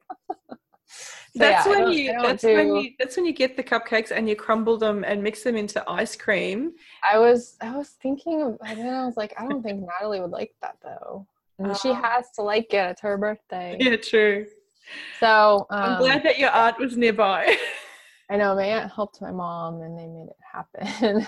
[1.36, 2.56] that's yeah, when you that's do...
[2.56, 5.56] when you that's when you get the cupcakes and you crumble them and mix them
[5.56, 6.74] into ice cream.
[7.08, 10.22] I was I was thinking of I then I was like, I don't think Natalie
[10.22, 11.28] would like that though.
[11.60, 11.94] And she oh.
[11.94, 12.90] has to like it.
[12.92, 13.78] It's her birthday.
[13.80, 14.46] Yeah, true.
[15.20, 17.58] So um, I'm glad that your aunt was nearby.
[18.30, 21.28] I know my aunt helped my mom and they made it happen.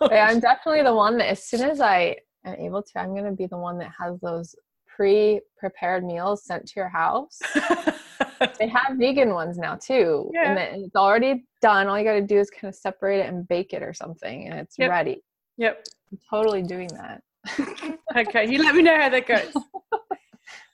[0.00, 3.46] I'm definitely the one that as soon as I am able to, I'm gonna be
[3.46, 4.54] the one that has those
[4.96, 7.38] pre-prepared meals sent to your house.
[8.58, 10.50] they have vegan ones now too, yeah.
[10.50, 11.86] and it's already done.
[11.86, 14.46] All you got to do is kind of separate it and bake it or something,
[14.46, 14.90] and it's yep.
[14.90, 15.22] ready.
[15.58, 17.22] Yep, I'm totally doing that.
[18.16, 19.52] okay, you let me know how that goes.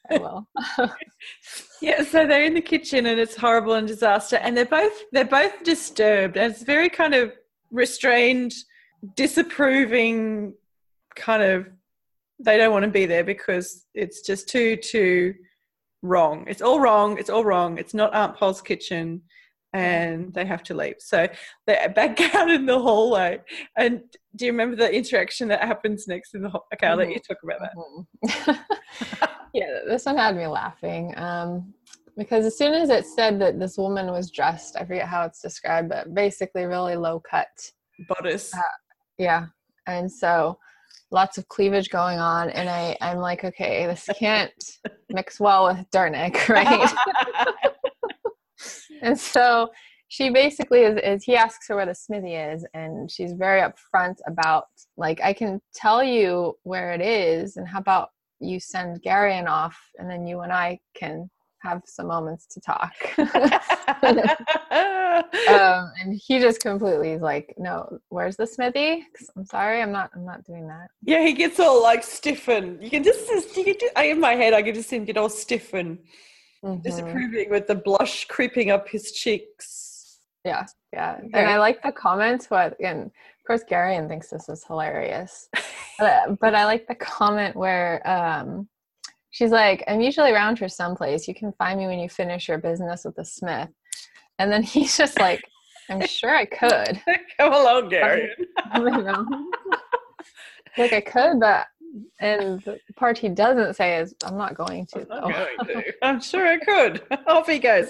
[0.10, 0.48] I will.
[1.80, 5.24] yeah, so they're in the kitchen and it's horrible and disaster, and they're both they're
[5.24, 7.32] both disturbed, and it's very kind of
[7.70, 8.52] restrained,
[9.16, 10.54] disapproving,
[11.14, 11.68] kind of.
[12.44, 15.34] They don't want to be there because it's just too too
[16.02, 16.44] wrong.
[16.48, 17.18] It's all wrong.
[17.18, 17.78] It's all wrong.
[17.78, 19.22] It's not Aunt Pol's kitchen
[19.72, 20.96] and they have to leave.
[20.98, 21.28] So
[21.66, 23.40] they're back out in the hallway.
[23.76, 24.02] And
[24.36, 26.66] do you remember the interaction that happens next in the hall?
[26.74, 27.32] Okay, I'll let you mm-hmm.
[27.32, 28.56] talk about that.
[28.56, 29.32] Mm-hmm.
[29.52, 31.14] yeah, this one had me laughing.
[31.16, 31.74] Um,
[32.16, 35.40] because as soon as it said that this woman was dressed, I forget how it's
[35.40, 37.48] described, but basically really low cut
[38.08, 38.52] bodice.
[38.54, 38.60] Uh,
[39.18, 39.46] yeah.
[39.86, 40.58] And so
[41.10, 42.50] lots of cleavage going on.
[42.50, 44.52] And I, I'm like, okay, this can't
[45.10, 46.92] mix well with Durnik, right?
[49.02, 49.70] and so
[50.08, 54.16] she basically is, is he asks her where the smithy is and she's very upfront
[54.26, 54.66] about
[54.98, 58.10] like i can tell you where it is and how about
[58.42, 61.30] you send Garion off and then you and i can
[61.62, 62.92] have some moments to talk
[65.48, 70.10] um, and he just completely is like no where's the smithy i'm sorry i'm not
[70.16, 73.76] i'm not doing that yeah he gets all like stiffened you can just you can
[73.78, 75.98] just, in my head i can just see him get all stiffened
[76.64, 76.82] mm-hmm.
[76.82, 80.18] disapproving with the blush creeping up his cheeks.
[80.44, 81.16] Yeah, yeah.
[81.18, 81.30] Okay.
[81.34, 82.50] And I like the comments.
[82.50, 83.10] What and
[83.42, 85.48] of course Garion thinks this is hilarious,
[85.98, 88.68] but, but I like the comment where um,
[89.32, 91.26] she's like, "I'm usually around for someplace.
[91.26, 93.68] You can find me when you finish your business with the Smith."
[94.38, 95.42] And then he's just like,
[95.90, 97.02] "I'm sure I could."
[97.40, 98.28] Come along, Garion.
[100.78, 101.66] like I could, but
[102.20, 105.92] and the part he doesn't say is, "I'm not going to." I'm, going to.
[106.02, 107.02] I'm sure I could.
[107.26, 107.88] Off he goes.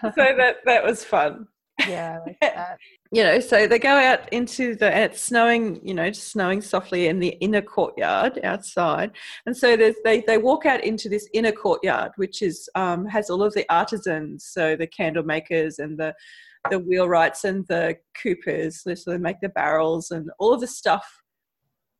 [0.00, 1.46] So that that was fun.
[1.88, 2.78] Yeah, like that.
[3.14, 5.78] You know, so they go out into the and it's snowing.
[5.86, 9.12] You know, just snowing softly in the inner courtyard outside,
[9.46, 13.30] and so there's they they walk out into this inner courtyard, which is um, has
[13.30, 16.12] all of the artisans, so the candle makers and the
[16.70, 21.22] the wheelwrights and the coopers, so they make the barrels and all of the stuff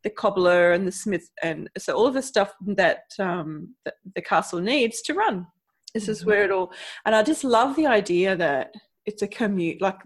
[0.02, 4.20] the cobbler and the smith and so all of the stuff that, um, that the
[4.20, 5.46] castle needs to run
[5.94, 6.12] this mm-hmm.
[6.12, 6.70] is where it all
[7.06, 8.74] and i just love the idea that
[9.06, 9.96] it's a commute like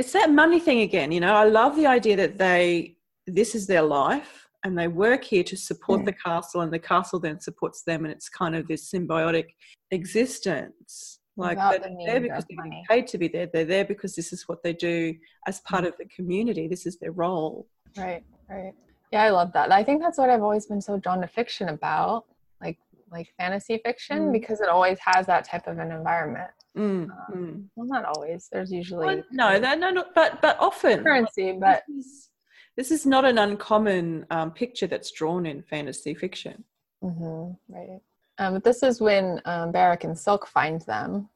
[0.00, 1.34] it's that money thing again you know?
[1.34, 5.56] I love the idea that they this is their life and they work here to
[5.56, 9.46] support the castle and the castle then supports them and it's kind of this symbiotic
[9.90, 11.20] existence.
[11.36, 13.48] Like they're there because they're getting paid to be there.
[13.50, 15.14] They're there because this is what they do
[15.46, 16.68] as part of the community.
[16.68, 17.66] This is their role.
[17.96, 18.74] Right right.
[19.12, 19.72] Yeah, I love that.
[19.72, 22.26] I think that's what I've always been so drawn to fiction about,
[22.60, 22.78] like
[23.10, 24.32] like fantasy fiction, mm.
[24.32, 26.50] because it always has that type of an environment.
[26.76, 26.82] Mm.
[26.82, 27.64] Um, mm.
[27.74, 28.48] Well, not always.
[28.50, 31.52] There's usually well, no, no, no, no, but but often currency.
[31.52, 32.28] But this is,
[32.76, 36.64] this is not an uncommon um, picture that's drawn in fantasy fiction.
[37.02, 38.00] Mm-hmm, right.
[38.38, 41.28] Um, but this is when um, and Silk find them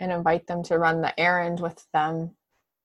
[0.00, 2.30] and invite them to run the errand with them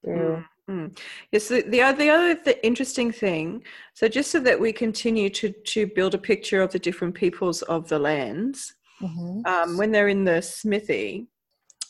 [0.04, 0.46] through mm.
[0.70, 0.98] Mm.
[1.32, 5.52] Yes, the, the, the other the interesting thing, so just so that we continue to,
[5.52, 9.46] to build a picture of the different peoples of the lands, mm-hmm.
[9.46, 11.28] um, when they're in the smithy,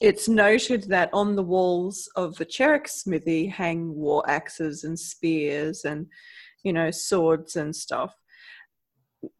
[0.01, 5.85] it's noted that on the walls of the Cherek smithy hang war axes and spears
[5.85, 6.07] and,
[6.63, 8.15] you know, swords and stuff.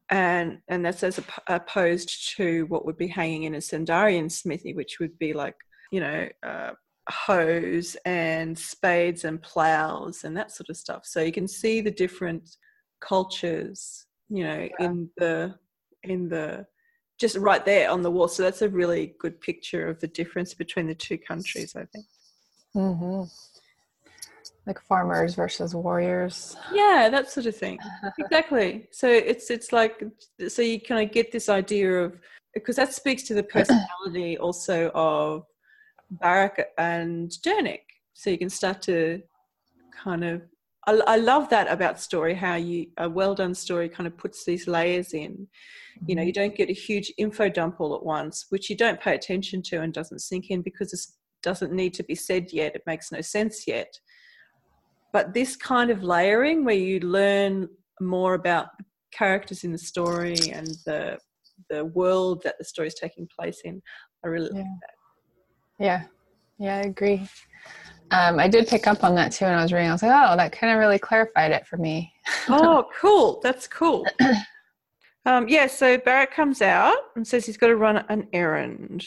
[0.10, 5.00] And, and that's as opposed to what would be hanging in a Sendarian smithy, which
[5.00, 5.56] would be like,
[5.92, 6.74] you know, uh,
[7.10, 11.06] hoes and spades and plows and that sort of stuff.
[11.06, 12.58] So you can see the different
[13.02, 14.86] cultures, you know, yeah.
[14.86, 15.56] in the
[16.04, 16.66] in the
[17.20, 18.28] just right there on the wall.
[18.28, 22.06] So that's a really good picture of the difference between the two countries, I think.
[22.76, 23.24] Mm-hmm.
[24.66, 26.56] Like farmers versus warriors.
[26.72, 27.80] Yeah, that sort of thing.
[28.18, 28.88] exactly.
[28.92, 30.04] So it's it's like
[30.48, 32.18] so you kind of get this idea of
[32.54, 35.46] because that speaks to the personality also of
[36.22, 37.82] Barak and Durnik.
[38.14, 39.22] So you can start to
[40.04, 40.42] kind of
[40.86, 44.44] I, I, love that about story how you a well done story kind of puts
[44.44, 45.48] these layers in
[46.06, 46.42] you know you mm-hmm.
[46.42, 49.82] don't get a huge info dump all at once which you don't pay attention to
[49.82, 51.00] and doesn't sink in because it
[51.42, 53.94] doesn't need to be said yet it makes no sense yet
[55.14, 57.68] but this kind of layering where you learn
[58.02, 58.68] more about
[59.12, 61.18] characters in the story and the
[61.70, 63.82] the world that the story is taking place in
[64.26, 64.62] i really yeah.
[64.62, 65.03] like that
[65.80, 66.04] yeah,
[66.58, 67.28] yeah, I agree.
[68.12, 69.90] Um, I did pick up on that too when I was reading.
[69.90, 72.14] I was like, oh, that kind of really clarified it for me.
[72.48, 73.40] oh, cool.
[73.42, 74.06] That's cool.
[75.26, 79.06] Um, yeah, so Barak comes out and says he's got to run an errand.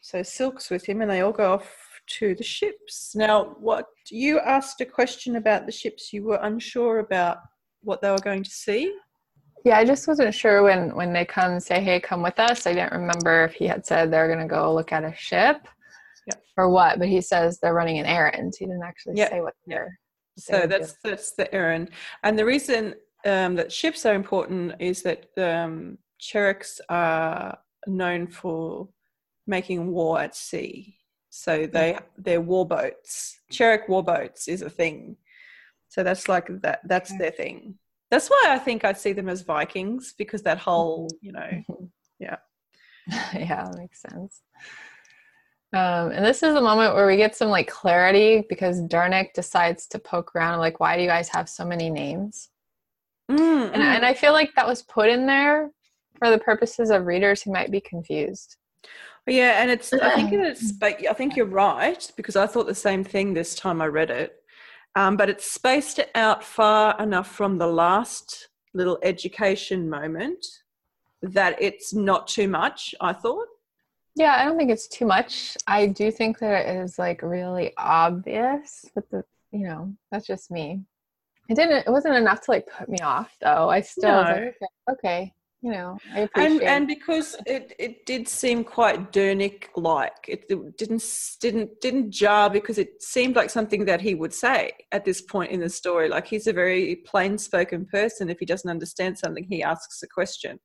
[0.00, 1.70] So Silk's with him and they all go off
[2.18, 3.14] to the ships.
[3.14, 7.38] Now, what you asked a question about the ships, you were unsure about
[7.82, 8.94] what they were going to see?
[9.64, 12.72] Yeah, I just wasn't sure when when they come say, "Hey, come with us." I
[12.72, 15.68] didn't remember if he had said they're going to go look at a ship
[16.26, 16.42] Yep.
[16.56, 18.54] or what, but he says they're running an errand.
[18.58, 19.30] He didn't actually Yep.
[19.30, 19.98] say what they're.
[20.38, 21.90] So that's that's the errand,
[22.22, 22.94] and the reason
[23.26, 28.88] um, that ships are important is that um, Chereks are known for
[29.46, 30.96] making war at sea.
[31.30, 33.40] So they they're warboats.
[33.50, 35.16] Cherek warboats is a thing.
[35.88, 36.80] So that's like that.
[36.84, 37.74] That's their thing.
[38.10, 41.50] That's why I think I see them as Vikings because that whole you know
[42.18, 42.36] Yeah.
[43.34, 44.42] yeah, that makes sense.
[45.74, 49.86] Um, and this is the moment where we get some like clarity because Durnik decides
[49.88, 52.50] to poke around like, why do you guys have so many names?
[53.30, 53.96] Mm, And, mm.
[53.96, 55.70] and I feel like that was put in there
[56.18, 58.56] for the purposes of readers who might be confused.
[59.26, 62.74] Yeah, and it's I think it's but I think you're right because I thought the
[62.74, 64.34] same thing this time I read it.
[64.94, 70.44] Um, but it's spaced out far enough from the last little education moment
[71.22, 73.46] that it's not too much, I thought.
[74.14, 75.56] Yeah, I don't think it's too much.
[75.66, 80.50] I do think that it is like really obvious, but the you know that's just
[80.50, 80.82] me.
[81.48, 81.86] It didn't.
[81.86, 83.68] It wasn't enough to like put me off, though.
[83.70, 84.20] I still No.
[84.22, 86.62] like, okay, okay, you know, I appreciate.
[86.62, 90.12] And and because it, it did seem quite Durnik like.
[90.28, 91.04] It, it didn't
[91.40, 95.50] didn't didn't jar because it seemed like something that he would say at this point
[95.52, 96.08] in the story.
[96.08, 98.30] Like he's a very plain spoken person.
[98.30, 100.58] If he doesn't understand something, he asks a question.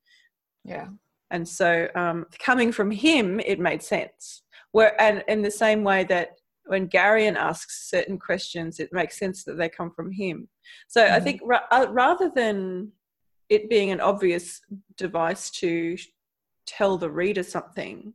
[0.63, 0.87] yeah,
[1.31, 6.03] and so um, coming from him it made sense where and in the same way
[6.03, 6.29] that
[6.65, 10.47] when Garion asks certain questions it makes sense that they come from him
[10.87, 11.23] so i Mhm.
[11.23, 12.91] think ra- uh, rather than
[13.49, 14.61] it being an obvious
[14.97, 15.97] device to
[16.65, 18.13] tell the reader something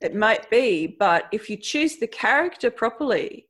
[0.00, 3.48] it might be but if you choose the character properly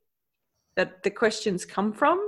[0.75, 2.19] that the questions come from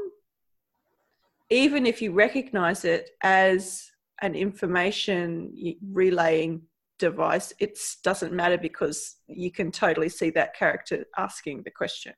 [1.49, 3.90] even if you recognize it as
[4.21, 5.53] an information
[5.91, 6.61] relaying
[6.99, 12.13] device, it doesn't matter because you can totally see that character asking the question.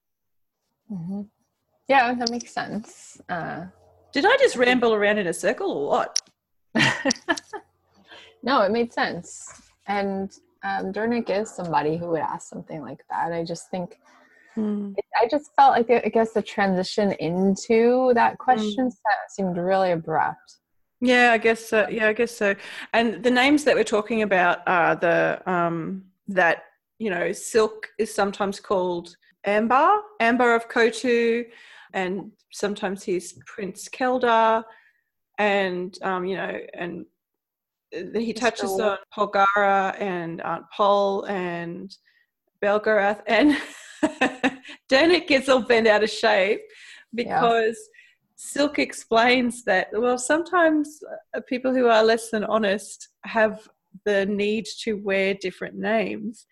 [0.90, 1.22] hmm
[1.88, 3.20] yeah, that makes sense.
[3.28, 3.66] Uh,
[4.14, 6.20] Did I just ramble around in a circle or what?
[8.44, 9.46] no, it made sense.
[9.88, 10.32] And
[10.64, 13.34] um, Durnik is somebody who would ask something like that.
[13.34, 14.00] I just think
[14.56, 19.92] it, I just felt like I guess the transition into that question set seemed really
[19.92, 20.58] abrupt.
[21.04, 21.86] Yeah, I guess so.
[21.90, 22.56] Yeah, I guess so.
[22.94, 26.64] And the names that we're talking about are the um, that
[26.98, 31.44] you know, Silk is sometimes called Ambar, Ambar of Kotu,
[31.94, 34.64] and sometimes he's Prince Kheldar,
[35.38, 37.06] and um, you know, and
[37.94, 41.94] uh, he touches on Polgara and Aunt Pol and
[42.64, 43.58] Belgarath, and
[44.90, 46.62] Durnik gets all bent out of shape
[47.14, 47.78] because
[48.36, 51.00] Silk explains that well, sometimes
[51.36, 53.68] uh, people who are less than honest have
[54.06, 56.46] the need to wear different names.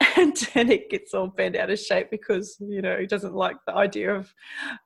[0.16, 3.74] And Durnik gets all bent out of shape because, you know, he doesn't like the
[3.74, 4.34] idea of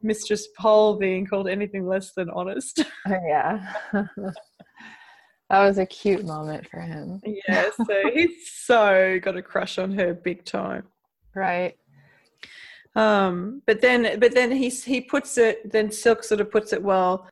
[0.03, 2.85] Mistress Pol being called anything less than honest.
[3.09, 3.73] Oh, yeah.
[3.93, 4.33] that
[5.51, 7.23] was a cute moment for him.
[7.25, 10.85] yeah, so he's so got a crush on her big time.
[11.35, 11.77] Right.
[12.97, 15.71] Um, but then, but then he's he puts it.
[15.71, 17.29] Then Silk sort of puts it well,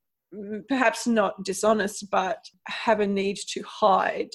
[0.68, 4.30] perhaps not dishonest, but have a need to hide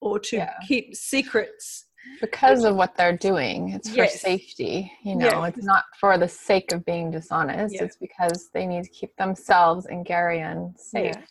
[0.00, 0.54] or to Yeah.
[0.66, 1.86] keep secrets.
[2.20, 3.70] Because of what they're doing.
[3.70, 4.22] It's for Yes.
[4.22, 4.90] safety.
[5.04, 5.46] You know, Yeah.
[5.48, 7.74] it's not for the sake of being dishonest.
[7.74, 7.84] Yeah.
[7.84, 11.14] It's because they need to keep themselves and Garion safe.
[11.14, 11.24] Yeah.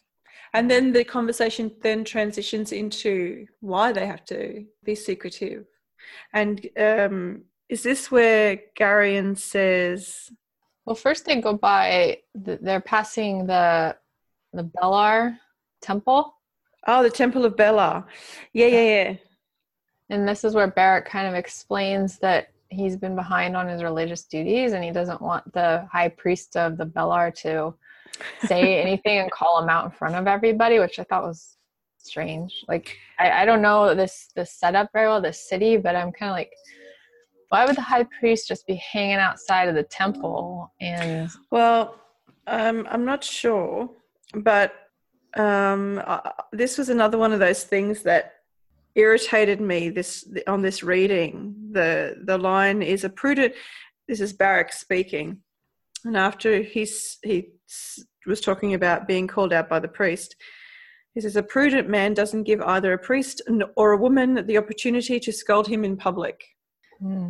[0.54, 5.66] And then the conversation then transitions into why they have to be secretive.
[6.34, 10.32] And um, is this where Garion says,
[10.86, 12.20] Well, first they go by.
[12.34, 13.96] They're passing the
[14.54, 15.38] the Belar
[15.82, 16.36] temple,
[16.88, 18.06] "Oh, the Temple of Bella"?
[18.54, 19.14] Yeah, yeah, yeah.
[20.10, 24.24] and this is where Barak kind of explains that he's been behind on his religious
[24.24, 27.76] duties, and he doesn't want the high priest of the Belar to
[28.46, 31.58] say anything and call him out in front of everybody, which I thought was
[31.98, 32.66] strange.
[32.68, 36.32] Like I, I don't know this this setup very well, this city, but I'm kind
[36.32, 36.52] of like,
[37.50, 42.00] why would the high priest just be hanging outside of the temple and Well,
[42.47, 43.89] um, I'm not sure,
[44.34, 44.74] but
[45.38, 46.22] um, uh,
[46.52, 48.34] this was another one of those things that
[48.95, 51.56] irritated me this on this reading.
[51.72, 53.54] The the line is a prudent.
[54.08, 55.38] This is Barak speaking,
[56.06, 57.50] and after he's he
[58.26, 60.36] was talking about being called out by the priest.
[61.16, 63.41] He says, A prudent man doesn't give either a priest
[63.76, 66.39] or a woman the opportunity to scold him in public.
[67.02, 67.30] Hmm.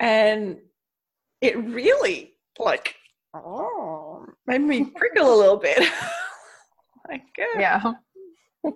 [0.00, 0.58] And
[1.40, 2.96] it really, like,
[3.34, 5.78] oh, made me prickle a little bit.
[7.08, 7.92] like, uh, yeah.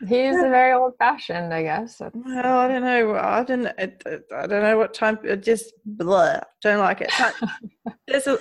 [0.00, 2.00] He's very old-fashioned, I guess.
[2.00, 3.14] Well, I don't know.
[3.14, 3.66] I don't.
[3.66, 3.92] I,
[4.34, 5.18] I don't know what time.
[5.40, 6.40] Just blah.
[6.62, 7.10] Don't like it.
[8.06, 8.36] There's a,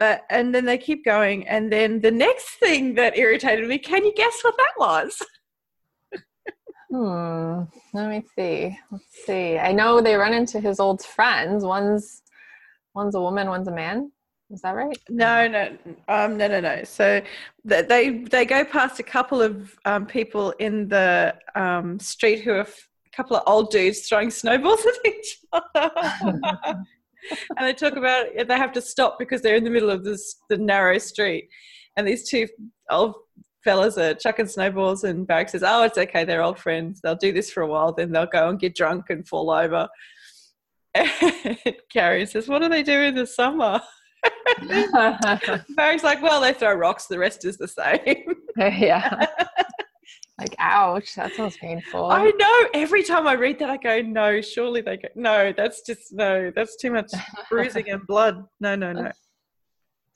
[0.00, 3.78] but and then they keep going, and then the next thing that irritated me.
[3.78, 5.22] Can you guess what that was?
[6.90, 7.62] Hmm.
[7.94, 8.76] Let me see.
[8.90, 9.58] Let's see.
[9.58, 11.64] I know they run into his old friends.
[11.64, 12.22] One's
[12.94, 14.10] one's a woman, one's a man.
[14.50, 14.98] Is that right?
[15.08, 15.76] No, no,
[16.08, 16.82] um, no, no, no.
[16.82, 17.22] So
[17.64, 22.60] they they go past a couple of um, people in the um, street who are
[22.62, 22.66] a
[23.12, 26.84] couple of old dudes throwing snowballs at each other.
[27.56, 28.48] and they talk about it.
[28.48, 31.48] they have to stop because they're in the middle of this the narrow street,
[31.96, 32.48] and these two
[32.90, 33.14] old
[33.64, 36.24] fellas are chucking snowballs, and Barak says, "Oh, it's okay.
[36.24, 37.00] They're old friends.
[37.00, 39.88] They'll do this for a while, then they'll go and get drunk and fall over."
[40.94, 41.10] And
[41.92, 43.80] Carrie says, "What do they do in the summer?"
[45.76, 47.06] Barak's like, "Well, they throw rocks.
[47.06, 49.26] The rest is the same." yeah.
[50.40, 52.06] Like, ouch, that sounds painful.
[52.06, 52.68] I know.
[52.72, 56.50] Every time I read that, I go, no, surely they go, no, that's just, no,
[56.56, 57.12] that's too much
[57.50, 58.42] bruising and blood.
[58.58, 59.12] No, no, no.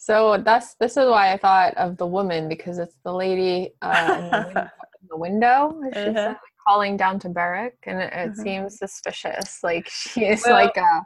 [0.05, 4.19] So that's this is why I thought of the woman because it's the lady uh,
[4.21, 5.91] in, the window, in, the window.
[5.95, 6.35] She's uh-huh.
[6.69, 8.43] calling down to Barak, and it, it uh-huh.
[8.43, 9.61] seems suspicious.
[9.63, 11.03] Like she is well, like a.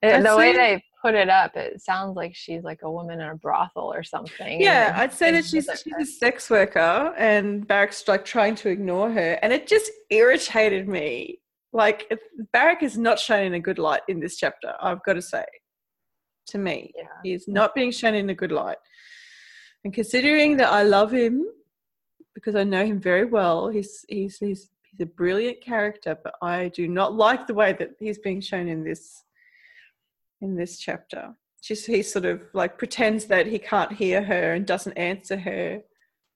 [0.00, 3.28] It, the way they put it up, it sounds like she's like a woman in
[3.28, 4.62] a brothel or something.
[4.62, 9.10] Yeah, I'd say that she's she's a sex worker, and Barak's like trying to ignore
[9.10, 11.40] her, and it just irritated me.
[11.74, 12.10] Like
[12.54, 14.72] Barrack is not shown in a good light in this chapter.
[14.80, 15.44] I've got to say,
[16.48, 17.04] to me, yeah.
[17.22, 18.78] he's not being shown in a good light.
[19.84, 21.46] And considering that I love him
[22.34, 26.68] because I know him very well, he's he's he's he's a brilliant character, but I
[26.68, 29.24] do not like the way that he's being shown in this
[30.40, 31.34] in this chapter.
[31.60, 35.80] She's, he sort of like pretends that he can't hear her and doesn't answer her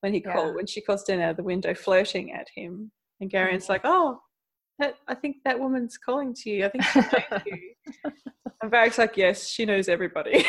[0.01, 0.33] when he yeah.
[0.33, 2.91] call when she calls down out of the window flirting at him.
[3.21, 3.73] And Garion's mm-hmm.
[3.73, 4.21] like, "Oh,
[4.83, 6.66] that, I think that woman's calling to you.
[6.66, 7.72] I think she's to you."
[8.62, 10.45] and Barak's like, "Yes, she knows everybody."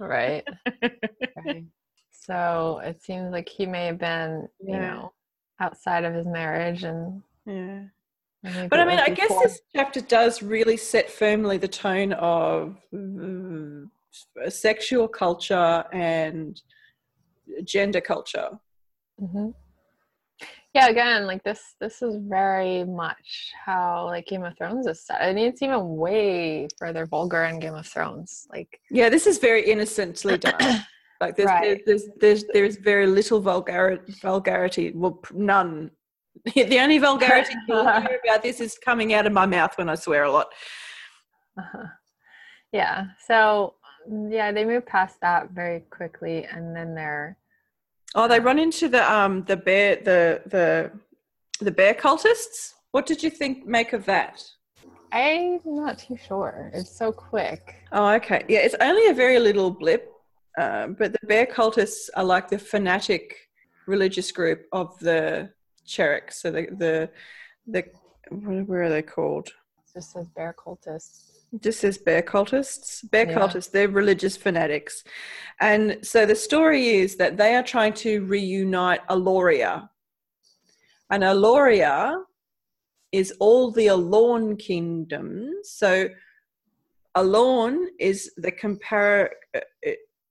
[0.00, 0.44] right.
[1.44, 1.64] right.
[2.10, 4.74] So it seems like he may have been, yeah.
[4.74, 5.12] you know,
[5.60, 7.82] outside of his marriage and yeah
[8.42, 14.48] but I mean, I guess this chapter does really set firmly the tone of uh,
[14.48, 16.60] sexual culture and
[17.64, 18.48] gender culture.
[19.20, 19.50] Mm-hmm.
[20.72, 25.20] Yeah, again, like this, this is very much how like Game of Thrones is set.
[25.20, 28.46] I mean, it's even way further vulgar in Game of Thrones.
[28.52, 30.54] Like, yeah, this is very innocently done.
[31.20, 31.82] like, there's, right.
[31.84, 35.90] there's, there's, there's, there's very little vulgarity, vulgarity, well, none
[36.54, 39.94] the only vulgarity you'll hear about this is coming out of my mouth when I
[39.94, 40.46] swear a lot.
[41.58, 41.86] Uh-huh.
[42.72, 43.06] Yeah.
[43.26, 43.74] So
[44.28, 47.36] yeah, they move past that very quickly, and then they're.
[48.14, 50.90] Oh, they run into the um the bear the the
[51.60, 52.74] the bear cultists.
[52.90, 54.42] What did you think make of that?
[55.12, 56.70] I'm not too sure.
[56.74, 57.76] It's so quick.
[57.92, 58.44] Oh, okay.
[58.48, 60.12] Yeah, it's only a very little blip,
[60.58, 63.36] uh, but the bear cultists are like the fanatic
[63.86, 65.50] religious group of the
[65.86, 66.32] Cherek.
[66.32, 67.10] So the the
[67.66, 67.84] the
[68.30, 69.50] where are they called?
[69.92, 71.29] Just says bear cultists.
[71.58, 73.08] Just says bear cultists.
[73.10, 73.36] Bear yeah.
[73.36, 73.70] cultists.
[73.70, 75.02] They're religious fanatics,
[75.60, 79.88] and so the story is that they are trying to reunite Aloria.
[81.10, 82.22] And Aloria
[83.10, 85.70] is all the Alorn kingdoms.
[85.70, 86.08] So
[87.16, 89.60] Alorn is the compare uh,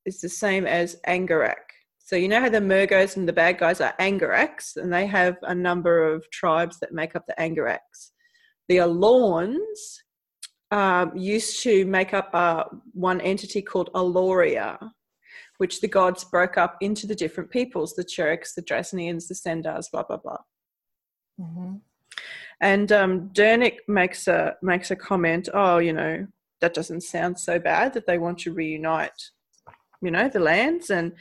[0.06, 1.56] is the same as Angarak.
[1.98, 5.38] So you know how the Murgos and the bad guys are Angaraks, and they have
[5.44, 8.12] a number of tribes that make up the Angaraks.
[8.68, 10.00] The Alorns
[10.72, 14.92] um, used to make up uh, one entity called Aloria,
[15.58, 19.90] which the gods broke up into the different peoples, the Chereks, the Drasnians, the Sendars,
[19.92, 20.38] blah, blah, blah.
[21.40, 21.76] Mm-hmm.
[22.62, 26.28] And um, Durnik makes a, makes a comment, oh, you know,
[26.62, 29.12] that doesn't sound so bad that they want to reunite,
[30.02, 30.90] you know, the lands.
[30.90, 31.14] And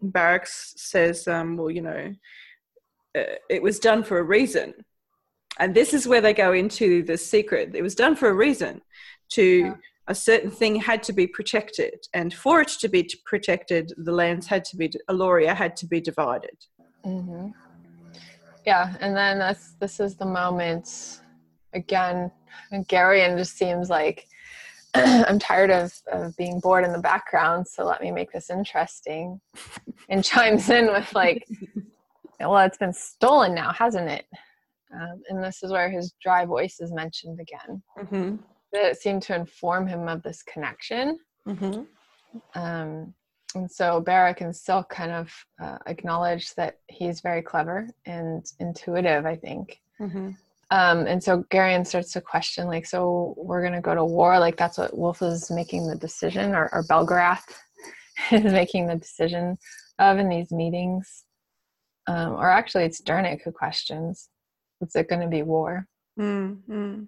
[0.00, 2.14] Barracks says, um, well, you know,
[3.18, 4.74] uh, it was done for a reason.
[5.60, 7.74] And this is where they go into the secret.
[7.74, 8.80] It was done for a reason.
[9.34, 9.74] To yeah.
[10.08, 14.48] a certain thing had to be protected, and for it to be protected, the lands
[14.48, 16.56] had to be Aloria had to be divided.
[17.04, 17.50] Mm-hmm.
[18.66, 21.20] Yeah, and then that's this is the moment
[21.74, 22.32] again.
[22.72, 24.26] Garion just seems like
[24.94, 29.40] I'm tired of, of being bored in the background, so let me make this interesting.
[30.08, 31.46] And chimes in with like,
[32.40, 34.26] well, it's been stolen now, hasn't it?
[34.94, 37.82] Um, and this is where his dry voice is mentioned again.
[37.98, 38.36] Mm-hmm.
[38.72, 41.18] That it seemed to inform him of this connection.
[41.46, 41.82] Mm-hmm.
[42.54, 43.14] Um,
[43.54, 49.26] and so Barak and still kind of uh, acknowledge that he's very clever and intuitive,
[49.26, 49.80] I think.
[50.00, 50.30] Mm-hmm.
[50.72, 54.38] Um, and so Garion starts to question, like, so we're going to go to war?
[54.38, 57.42] Like, that's what Wolf is making the decision, or, or Belgarath
[58.30, 59.58] is making the decision
[59.98, 61.24] of in these meetings.
[62.06, 64.28] Um, or actually, it's Durnik who questions,
[64.80, 65.86] is it going to be war?
[66.18, 67.04] Mm-hmm.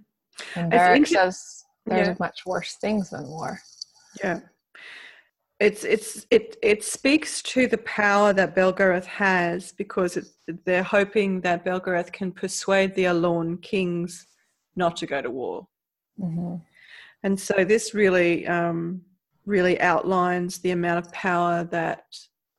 [0.57, 2.15] And Barak says there's yeah.
[2.19, 3.59] much worse things than war.
[4.23, 4.41] Yeah
[5.63, 10.27] it's it's it it speaks to the power that Belgarath has because it,
[10.65, 14.27] they're hoping that Belgarath can persuade the Alorn kings
[14.75, 15.69] not to go to war,
[16.21, 16.57] mm-hmm.
[17.23, 19.03] and so this really um,
[19.47, 22.07] really outlines the amount of power that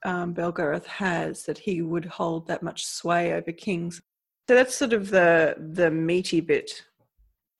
[0.05, 4.01] um, Belgarath has that he would hold that much sway over kings.
[4.47, 6.83] So that's sort of the the meaty bit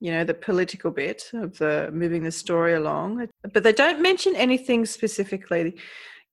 [0.04, 3.30] you know the political bit of the moving the story along.
[3.54, 5.80] But they don't mention anything specifically.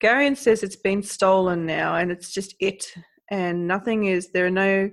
[0.02, 2.92] Garion says it's been stolen now and it's just it
[3.30, 4.90] and nothing is there are no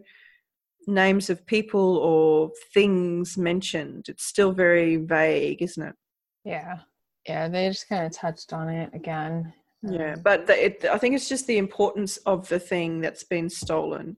[0.85, 4.09] names of people or things mentioned.
[4.09, 5.95] It's still very vague isn't it?
[6.43, 6.77] Yeah.
[7.27, 9.53] Yeah they just kind of touched on it again.
[9.81, 13.23] Yeah um, but the, it, i think it's just the importance of the thing that's
[13.23, 14.17] been stolen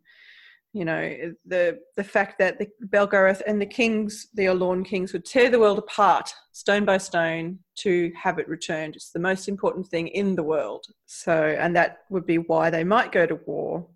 [0.73, 5.25] you know the the fact that the Belgarath and the kings, the Alorn kings, would
[5.25, 8.95] tear the world apart stone by stone to have it returned.
[8.95, 10.85] It's the most important thing in the world.
[11.05, 13.87] So, and that would be why they might go to war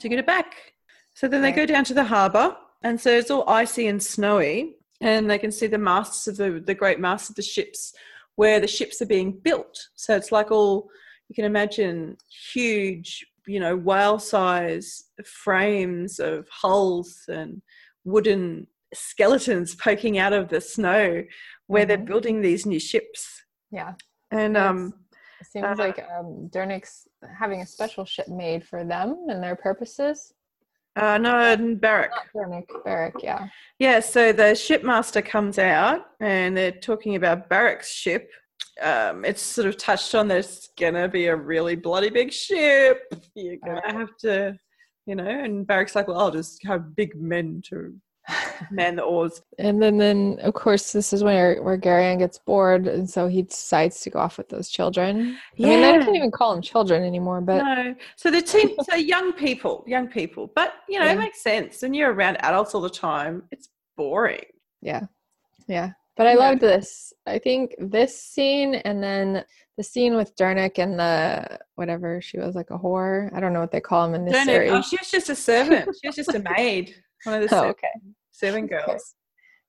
[0.00, 0.54] to get it back.
[1.14, 4.76] So then they go down to the harbour, and so it's all icy and snowy,
[5.00, 7.92] and they can see the masts of the the great masts of the ships
[8.36, 9.88] where the ships are being built.
[9.96, 10.88] So it's like all
[11.28, 12.16] you can imagine
[12.52, 17.62] huge you know whale size frames of hulls and
[18.04, 21.22] wooden skeletons poking out of the snow
[21.66, 21.88] where mm-hmm.
[21.88, 23.92] they're building these new ships yeah
[24.30, 24.92] and um
[25.40, 29.56] it seems uh, like um Durnik's having a special ship made for them and their
[29.56, 30.32] purposes
[30.94, 32.12] uh, no, Barak.
[32.34, 33.48] Dernick, Barak, yeah.
[33.78, 38.30] Yeah, so the shipmaster comes out and they're talking about Barak's ship,
[38.80, 43.12] um, it's sort of touched on there's gonna be a really bloody big ship.
[43.34, 44.56] You're gonna have to,
[45.06, 47.94] you know, and Barak's like, well, I'll just have big men to
[48.70, 49.42] man the oars.
[49.58, 53.42] And then, then of course, this is where where Garion gets bored, and so he
[53.42, 55.36] decides to go off with those children.
[55.56, 55.66] Yeah.
[55.66, 57.94] I mean, they can't even call them children anymore, but no.
[58.16, 60.50] So the team, so young people, young people.
[60.54, 61.12] But you know, yeah.
[61.12, 61.82] it makes sense.
[61.82, 64.44] When you're around adults all the time, it's boring.
[64.80, 65.02] Yeah,
[65.66, 65.92] yeah.
[66.16, 66.38] But I yeah.
[66.38, 67.12] loved this.
[67.26, 69.44] I think this scene and then
[69.76, 73.34] the scene with Durnik and the whatever she was like a whore.
[73.34, 74.72] I don't know what they call him in this Durnik, series.
[74.72, 75.88] Oh, she was just a servant.
[76.00, 76.94] she was just a maid.
[77.24, 77.88] One of the oh, okay.
[78.30, 78.84] seven girls.
[78.86, 78.98] Okay.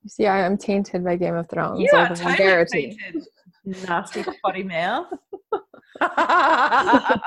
[0.08, 1.80] See, I am tainted by Game of Thrones.
[1.80, 3.24] You are totally tainted.
[3.64, 5.08] Nasty potty mouth.
[6.02, 7.22] um,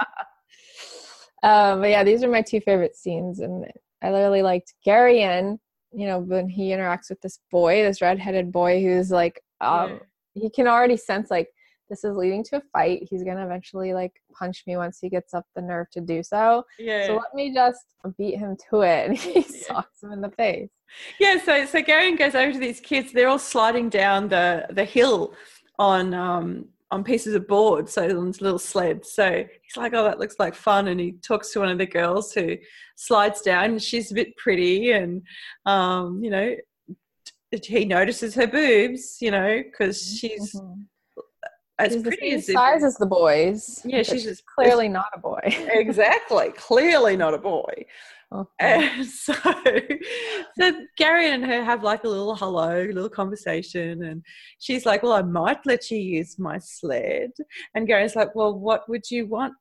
[1.80, 3.64] but yeah, these are my two favorite scenes, and
[4.02, 5.58] I really liked Garion
[5.92, 9.90] you know when he interacts with this boy this redheaded boy who's like um
[10.34, 10.42] yeah.
[10.42, 11.48] he can already sense like
[11.88, 13.06] this is leading to a fight.
[13.08, 16.64] He's gonna eventually like punch me once he gets up the nerve to do so.
[16.78, 17.06] Yeah.
[17.06, 17.84] So let me just
[18.18, 19.08] beat him to it.
[19.08, 19.66] And he yeah.
[19.66, 20.70] socks him in the face.
[21.18, 24.84] Yeah so so Garion goes over to these kids they're all sliding down the the
[24.84, 25.34] hill
[25.78, 29.12] on um on pieces of board, so on little sleds.
[29.12, 31.86] So he's like, "Oh, that looks like fun," and he talks to one of the
[31.86, 32.56] girls who
[32.96, 33.78] slides down.
[33.78, 35.22] She's a bit pretty, and
[35.64, 36.54] um, you know,
[37.50, 40.82] he notices her boobs, you know, because she's mm-hmm.
[41.78, 43.80] as she's pretty as size as the boys.
[43.84, 45.40] Yeah, she's, she's clearly not a boy.
[45.44, 47.84] exactly, clearly not a boy.
[48.34, 48.48] Okay.
[48.60, 49.34] And so,
[50.58, 54.22] so Gary and her have like a little hello, little conversation, and
[54.58, 57.30] she's like, "Well, I might let you use my sled,"
[57.74, 59.54] and Gary's like, "Well, what would you want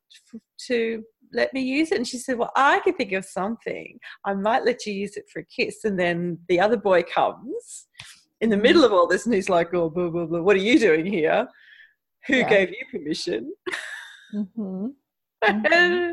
[0.67, 3.99] to let me use it?" And she said, "Well, I can think of something.
[4.25, 7.85] I might let you use it for a kiss." And then the other boy comes
[8.41, 8.93] in the middle mm-hmm.
[8.93, 10.41] of all this, and he's like, "Oh, blah blah blah.
[10.41, 11.47] What are you doing here?
[12.27, 12.49] Who yeah.
[12.49, 13.53] gave you permission?"
[14.33, 14.87] Mm-hmm.
[15.45, 16.11] Mm-hmm.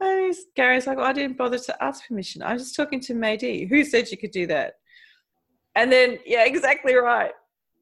[0.00, 2.42] And Gary's like, well, I didn't bother to ask permission.
[2.42, 3.68] I was just talking to Maydee.
[3.68, 4.74] Who said you could do that?
[5.74, 7.32] And then, yeah, exactly right.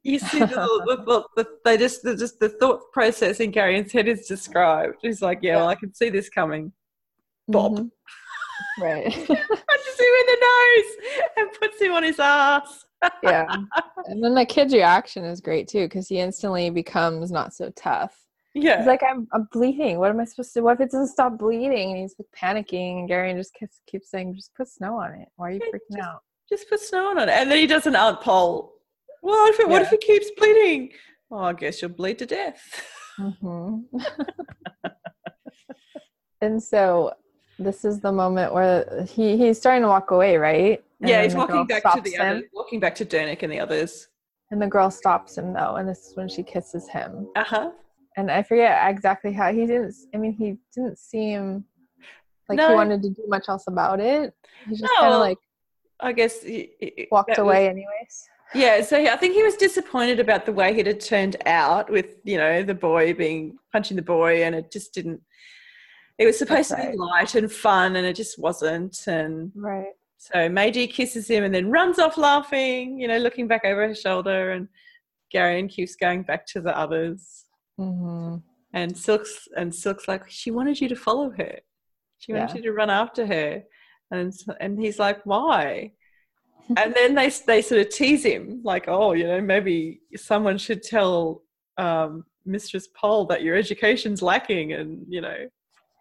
[0.03, 4.09] You see the, the, the, they just, the, just the thought process in Garion's head
[4.09, 4.97] is described.
[5.03, 6.73] He's like, yeah, well, I can see this coming.
[7.49, 7.73] Bob.
[7.73, 8.83] Mm-hmm.
[8.83, 9.05] Right.
[9.13, 12.85] Punches him in the nose and puts him on his ass.
[13.23, 13.57] yeah.
[14.09, 18.26] And then the kid's reaction is great too because he instantly becomes not so tough
[18.63, 18.79] yeah.
[18.79, 19.99] He's like, I'm, I'm bleeding.
[19.99, 20.61] What am I supposed to?
[20.61, 20.65] do?
[20.65, 21.93] What if it doesn't stop bleeding?
[21.93, 23.01] And he's like panicking.
[23.01, 25.29] And Gary just keeps, keeps saying, just put snow on it.
[25.37, 26.21] Why are you yeah, freaking just, out?
[26.49, 27.29] Just put snow on it.
[27.29, 28.73] And then he does an Aunt Pol.
[29.23, 29.73] Well, what if it, yeah.
[29.73, 30.93] what if it keeps bleeding?
[31.31, 32.61] Oh, I guess you'll bleed to death.
[33.19, 33.97] Mm-hmm.
[36.41, 37.13] and so
[37.59, 40.85] this is the moment where he he's starting to walk away, right?
[41.01, 44.09] And yeah, he's walking back to the other, walking back to Durnik and the others.
[44.51, 47.29] And the girl stops him though, and this is when she kisses him.
[47.35, 47.71] Uh huh.
[48.17, 49.95] And I forget exactly how he didn't.
[50.15, 51.65] I mean, he didn't seem
[52.49, 52.69] like no.
[52.69, 54.35] he wanted to do much else about it.
[54.65, 55.39] He just no, kind of like,
[56.01, 58.29] I guess, he, walked away was, anyways.
[58.55, 62.17] Yeah, so I think he was disappointed about the way it had turned out with
[62.25, 65.21] you know the boy being punching the boy, and it just didn't.
[66.19, 68.99] It was supposed to be light and fun, and it just wasn't.
[69.07, 69.93] And right.
[70.19, 73.95] So Meiji kisses him and then runs off laughing, you know, looking back over her
[73.95, 74.69] shoulder, and
[75.35, 77.46] Garion keeps going back to the others.
[77.79, 78.37] Mm-hmm.
[78.73, 81.59] And Silk's and Silk's like, she wanted you to follow her.
[82.19, 82.57] She wanted yeah.
[82.57, 83.63] you to run after her,
[84.11, 85.93] and and he's like, why?
[86.77, 90.83] and then they they sort of tease him, like, oh, you know, maybe someone should
[90.83, 91.43] tell
[91.79, 95.37] um, Mistress Pol that your education's lacking, and you know.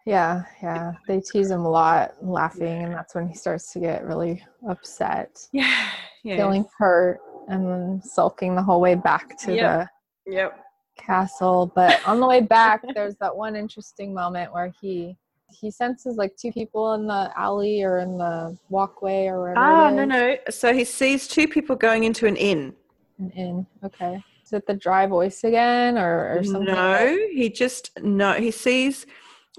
[0.06, 0.92] Yeah, yeah.
[1.08, 5.36] They tease him a lot, laughing, and that's when he starts to get really upset.
[5.52, 5.88] Yeah,
[6.24, 6.36] yeah.
[6.36, 9.88] Feeling hurt and then sulking the whole way back to yep.
[10.26, 10.65] the yep.
[10.96, 11.70] Castle.
[11.74, 15.16] But on the way back, there's that one interesting moment where he
[15.48, 19.58] he senses like two people in the alley or in the walkway or wherever.
[19.60, 20.36] Ah, no, no.
[20.50, 22.74] So he sees two people going into an inn.
[23.18, 23.66] An inn.
[23.84, 24.22] Okay.
[24.42, 26.66] Is it the dry voice again, or, or something?
[26.66, 28.34] No, he just no.
[28.34, 29.06] He sees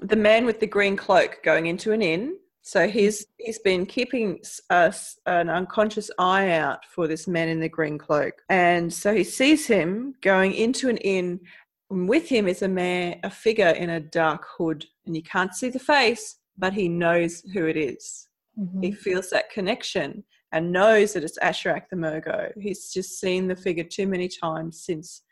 [0.00, 2.36] the man with the green cloak going into an inn.
[2.68, 7.68] So he's he's been keeping us an unconscious eye out for this man in the
[7.70, 11.40] green cloak, and so he sees him going into an inn
[11.88, 15.54] and with him is a man, a figure in a dark hood, and you can't
[15.54, 18.28] see the face, but he knows who it is.
[18.60, 18.82] Mm-hmm.
[18.82, 22.52] He feels that connection and knows that it's Asharak the Murgo.
[22.60, 25.22] He's just seen the figure too many times since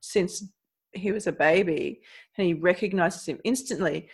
[0.00, 0.44] since
[0.92, 2.02] he was a baby,
[2.38, 4.08] and he recognizes him instantly.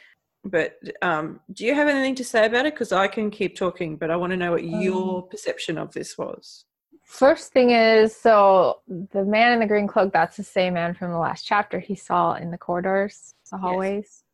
[0.45, 2.75] But um, do you have anything to say about it?
[2.75, 5.93] Because I can keep talking, but I want to know what um, your perception of
[5.93, 6.65] this was.
[7.05, 11.11] First thing is so the man in the green cloak, that's the same man from
[11.11, 14.05] the last chapter he saw in the corridors, the hallways.
[14.05, 14.25] Yes.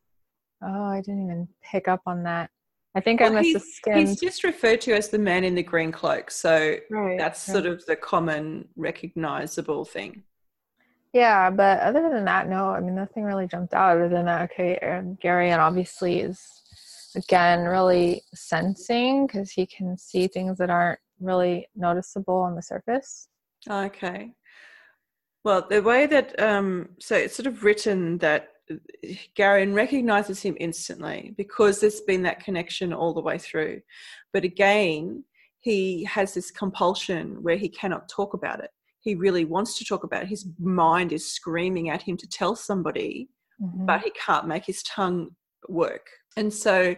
[0.61, 2.51] Oh, I didn't even pick up on that.
[2.95, 4.07] I think well, I must have skimmed.
[4.07, 7.53] He's just referred to as the man in the green cloak, so right, that's right.
[7.53, 10.23] sort of the common recognizable thing.
[11.13, 12.69] Yeah, but other than that, no.
[12.69, 14.51] I mean, nothing really jumped out other than that.
[14.51, 14.77] Okay,
[15.23, 16.61] Garion obviously is
[17.15, 23.29] again really sensing because he can see things that aren't really noticeable on the surface.
[23.69, 24.31] Okay.
[25.43, 28.49] Well, the way that, um, so it's sort of written that
[29.37, 33.81] Garion recognizes him instantly because there's been that connection all the way through.
[34.33, 35.23] But again,
[35.59, 38.71] he has this compulsion where he cannot talk about it.
[39.07, 40.27] He really wants to talk about.
[40.27, 43.29] His mind is screaming at him to tell somebody,
[43.61, 43.85] mm-hmm.
[43.85, 45.29] but he can't make his tongue
[45.69, 46.05] work.
[46.35, 46.93] And so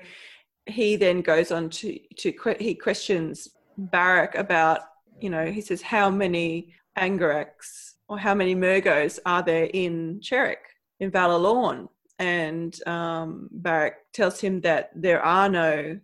[0.65, 4.79] he then goes on to, to he questions Barak about,
[5.21, 10.63] you know, he says, how many Angaraks or how many Murgos are there in Cherek,
[10.99, 11.89] in Val Alorn?
[12.17, 15.99] And um, Barak tells him that there are no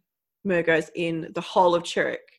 [0.46, 2.35] Murgos in the whole of Cherek.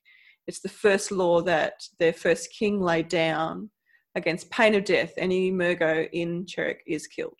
[0.46, 3.70] It's the first law that their first king laid down
[4.14, 5.12] against pain of death.
[5.16, 7.38] Any Murgo in Cherek is killed.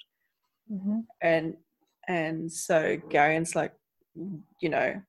[0.70, 1.00] Mm-hmm.
[1.22, 1.54] And
[2.08, 3.72] and so Garion's like,
[4.60, 5.00] you know,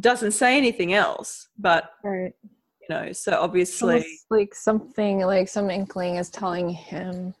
[0.00, 2.32] doesn't say anything else, but right.
[2.80, 7.34] you know, so obviously Almost like something like some inkling is telling him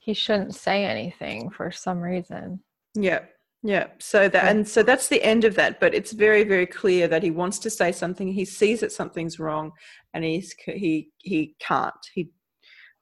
[0.00, 2.60] he shouldn't say anything for some reason.
[2.94, 3.20] Yeah.
[3.66, 3.88] Yeah.
[3.98, 7.22] So that and so that's the end of that, but it's very very clear that
[7.22, 9.72] he wants to say something, he sees that something's wrong
[10.14, 11.94] and he's he he can't.
[12.14, 12.30] He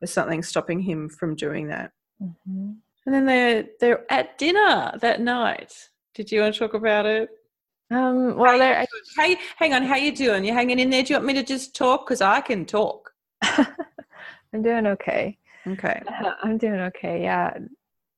[0.01, 1.91] there's something stopping him from doing that.
[2.23, 2.73] Mm-hmm.
[3.07, 5.75] And then they're they're at dinner that night.
[6.15, 7.29] Did you want to talk about it?
[7.91, 8.87] Um, well, how,
[9.17, 10.45] how hang on, how you doing?
[10.45, 11.03] You hanging in there?
[11.03, 12.07] Do you want me to just talk?
[12.07, 13.11] Because I can talk.
[13.43, 15.37] I'm doing okay.
[15.67, 16.03] Okay.
[16.07, 17.23] Uh, I'm doing okay.
[17.23, 17.59] Yeah.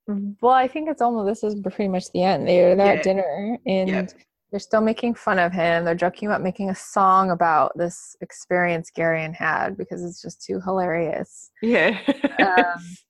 [0.06, 2.46] Well, I think it's almost this is pretty much the end.
[2.46, 2.92] They're, they're yeah.
[2.92, 4.06] at dinner and yeah.
[4.50, 5.84] they're still making fun of him.
[5.84, 10.60] They're joking about making a song about this experience Garion had because it's just too
[10.60, 11.50] hilarious.
[11.60, 11.98] Yeah.
[12.38, 12.84] um,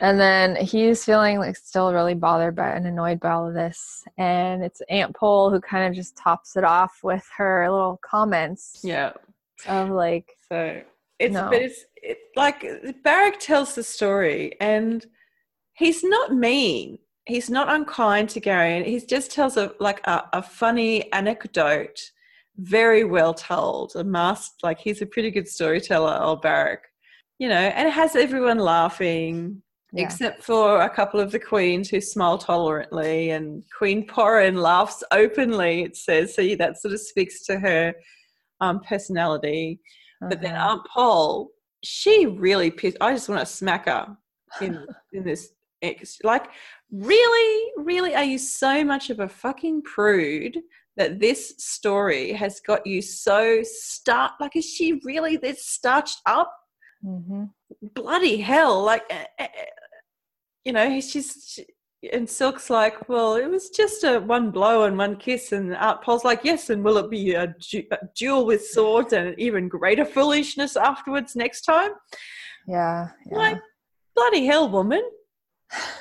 [0.00, 4.04] and then he's feeling like still really bothered by and annoyed by all of this
[4.18, 8.80] and it's aunt Pol who kind of just tops it off with her little comments
[8.82, 9.12] yeah
[9.66, 10.80] of like so
[11.18, 11.48] it's no.
[11.50, 12.66] but it's it, like
[13.02, 15.06] Barak tells the story and
[15.74, 20.42] he's not mean he's not unkind to Gary he just tells a like a, a
[20.42, 22.00] funny anecdote
[22.56, 26.82] very well told a master like he's a pretty good storyteller old Barak
[27.38, 29.62] you know and it has everyone laughing
[29.94, 30.04] yeah.
[30.04, 35.82] except for a couple of the queens who smile tolerantly, and Queen Porenn laughs openly.
[35.82, 37.94] It says, so that sort of speaks to her
[38.60, 39.80] um, personality.
[40.20, 40.30] Uh-huh.
[40.30, 40.70] But then uh-huh.
[40.72, 41.50] Aunt Pol,
[41.84, 42.96] she really pissed.
[43.00, 44.16] I just want to smack her
[44.60, 45.52] in in this.
[46.22, 46.46] Like,
[46.90, 50.58] really, really, are you so much of a fucking prude
[50.96, 54.32] that this story has got you so start?
[54.40, 56.52] Like, is she really this starched up?
[57.04, 57.44] Mm-hmm.
[57.94, 58.82] Bloody hell!
[58.82, 59.02] Like,
[59.38, 59.46] uh,
[60.64, 61.66] you know, she's she,
[62.12, 66.02] and Silk's like, well, it was just a one blow and one kiss, and Aunt
[66.02, 69.68] Pol's like, yes, and will it be a, du- a duel with swords and even
[69.68, 71.92] greater foolishness afterwards next time?
[72.66, 73.36] Yeah, yeah.
[73.36, 73.58] like
[74.14, 75.02] bloody hell, woman.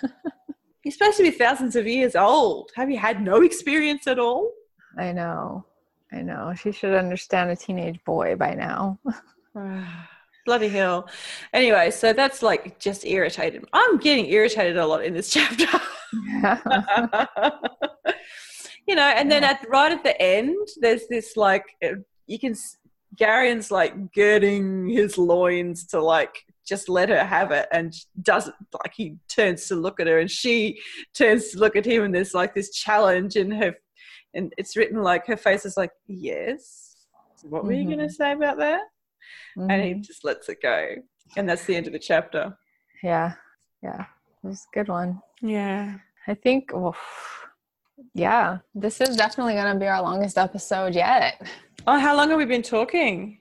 [0.83, 2.71] You're supposed to be thousands of years old.
[2.75, 4.51] Have you had no experience at all?
[4.97, 5.65] I know,
[6.11, 6.53] I know.
[6.55, 8.99] She should understand a teenage boy by now.
[10.45, 11.07] bloody hell.
[11.53, 13.65] Anyway, so that's like just irritated.
[13.73, 15.67] I'm getting irritated a lot in this chapter.
[18.87, 21.63] you know, and then at right at the end, there's this like
[22.27, 22.55] you can
[23.15, 28.93] Garion's like girding his loins to like just let her have it and doesn't like
[28.95, 30.79] he turns to look at her and she
[31.13, 33.73] turns to look at him and there's like this challenge in her
[34.33, 36.95] and it's written like her face is like yes
[37.43, 37.89] what were mm-hmm.
[37.89, 38.81] you going to say about that
[39.57, 39.69] mm-hmm.
[39.69, 40.01] and he mm-hmm.
[40.01, 40.95] just lets it go.
[41.35, 42.57] And that's the end of the chapter.
[43.01, 43.33] Yeah.
[43.81, 44.05] Yeah.
[44.43, 45.21] It was a good one.
[45.41, 45.95] Yeah.
[46.27, 46.95] I think, well,
[48.13, 51.41] yeah, this is definitely going to be our longest episode yet.
[51.87, 53.39] Oh, how long have we been talking?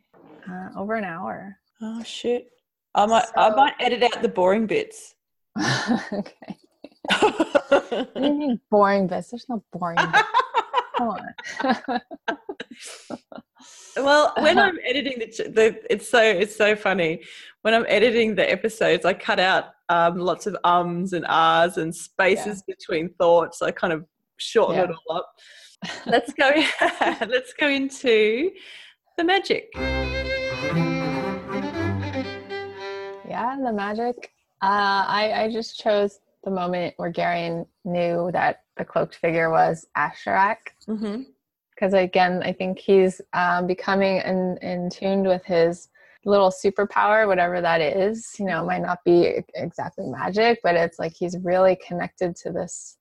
[0.49, 1.57] Uh, over an hour.
[1.81, 2.52] Oh, shit.
[2.95, 5.15] I might, so, I might edit out the boring bits.
[6.13, 6.57] okay.
[7.69, 9.31] what do you mean boring bits?
[9.31, 10.29] There's no boring bits.
[10.97, 12.01] Come on.
[13.97, 17.23] well, when I'm editing the, the, it's so it's so funny.
[17.63, 21.95] When I'm editing the episodes, I cut out um, lots of ums and ahs and
[21.95, 22.75] spaces yeah.
[22.75, 23.63] between thoughts.
[23.63, 24.05] I kind of
[24.37, 24.85] shorten yeah.
[24.85, 25.33] it all up.
[26.07, 26.51] let's go.
[27.27, 28.51] let's go into
[29.17, 29.71] the magic.
[33.33, 34.33] Yeah, the magic.
[34.61, 39.87] Uh, I I just chose the moment where Garion knew that the cloaked figure was
[39.97, 40.59] Asharak.
[40.89, 41.23] Mm-hmm
[41.83, 45.89] because again i think he's um, becoming in, in tuned with his
[46.25, 50.99] little superpower whatever that is you know it might not be exactly magic but it's
[50.99, 52.99] like he's really connected to this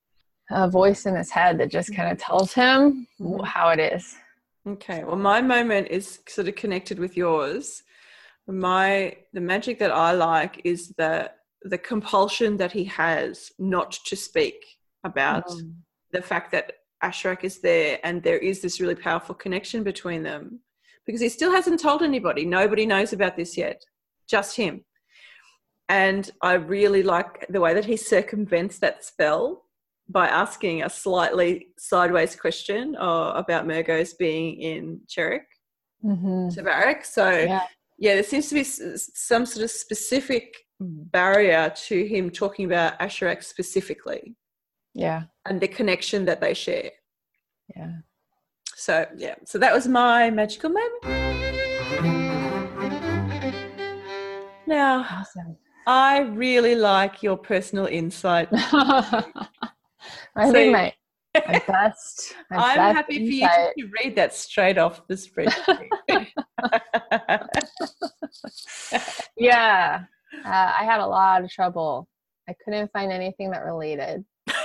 [0.49, 3.43] uh, voice in his head that just kind of tells him mm-hmm.
[3.43, 4.15] how it is
[4.65, 7.83] okay well my moment is sort of connected with yours
[8.47, 11.29] my the magic that i like is the
[11.63, 14.55] the compulsion that he has not to speak
[15.03, 15.73] about mm.
[16.11, 16.73] the fact that
[17.03, 20.59] Asharak is there and there is this really powerful connection between them
[21.05, 22.45] because he still hasn't told anybody.
[22.45, 23.83] Nobody knows about this yet,
[24.27, 24.85] just him.
[25.89, 29.65] And I really like the way that he circumvents that spell
[30.07, 35.41] by asking a slightly sideways question uh, about Murgos being in Cherek,
[36.03, 36.49] mm-hmm.
[37.03, 37.63] So, yeah.
[38.01, 43.43] Yeah, there seems to be some sort of specific barrier to him talking about Asharak
[43.43, 44.35] specifically.
[44.95, 45.25] Yeah.
[45.45, 46.89] And the connection that they share.
[47.75, 47.91] Yeah.
[48.75, 49.35] So, yeah.
[49.45, 51.03] So that was my magical moment.
[54.65, 55.57] Now, awesome.
[55.85, 58.47] I really like your personal insight.
[58.51, 59.25] I
[60.45, 60.91] so, think my,
[61.35, 62.33] my best.
[62.51, 63.51] I'm best happy insight.
[63.51, 65.89] for you to read that straight off the spreadsheet.
[69.37, 70.03] yeah.
[70.45, 72.07] Uh, I had a lot of trouble.
[72.49, 74.25] I couldn't find anything that related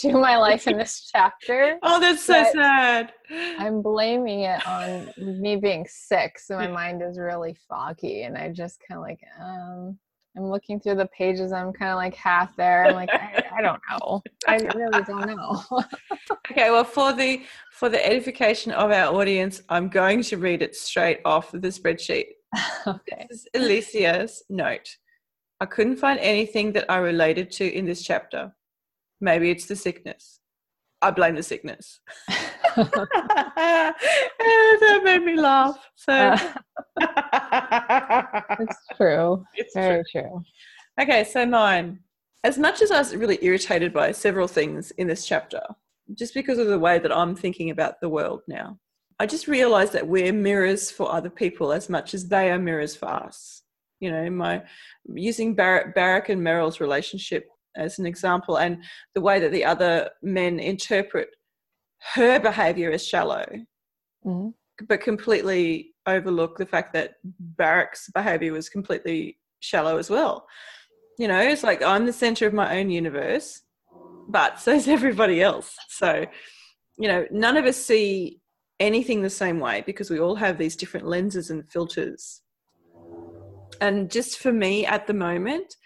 [0.00, 1.78] to my life in this chapter.
[1.82, 3.12] Oh, that's so sad.
[3.30, 8.50] I'm blaming it on me being sick, so my mind is really foggy, and I
[8.50, 9.98] just kind of like um.
[10.36, 11.52] I'm looking through the pages.
[11.52, 12.86] I'm kind of like half there.
[12.86, 14.22] I'm like, I, I don't know.
[14.46, 15.62] I really don't know.
[16.50, 20.76] okay, well, for the for the edification of our audience, I'm going to read it
[20.76, 22.26] straight off of the spreadsheet.
[22.86, 23.26] okay.
[23.30, 24.96] This is Alicia's note.
[25.60, 28.54] I couldn't find anything that I related to in this chapter.
[29.20, 30.40] Maybe it's the sickness.
[31.06, 32.00] I blame the sickness.
[32.76, 33.94] that
[35.04, 35.78] made me laugh.
[35.94, 36.52] So uh,
[38.58, 39.44] it's true.
[39.54, 40.22] It's very true.
[40.22, 40.44] true.
[41.00, 42.00] Okay, so mine.
[42.42, 45.62] As much as I was really irritated by several things in this chapter,
[46.14, 48.78] just because of the way that I'm thinking about the world now,
[49.20, 52.96] I just realized that we're mirrors for other people as much as they are mirrors
[52.96, 53.62] for us.
[54.00, 54.62] You know, my
[55.14, 58.82] using Bar- Barak and Merel's relationship as an example, and
[59.14, 61.28] the way that the other men interpret
[62.14, 63.44] her behavior as shallow,
[64.24, 64.48] mm-hmm.
[64.86, 67.14] but completely overlook the fact that
[67.56, 70.46] Barak's behavior was completely shallow as well.
[71.18, 73.62] You know, it's like I'm the center of my own universe,
[74.28, 75.76] but so is everybody else.
[75.88, 76.26] So,
[76.98, 78.40] you know, none of us see
[78.78, 82.42] anything the same way because we all have these different lenses and filters.
[83.80, 85.76] And just for me at the moment,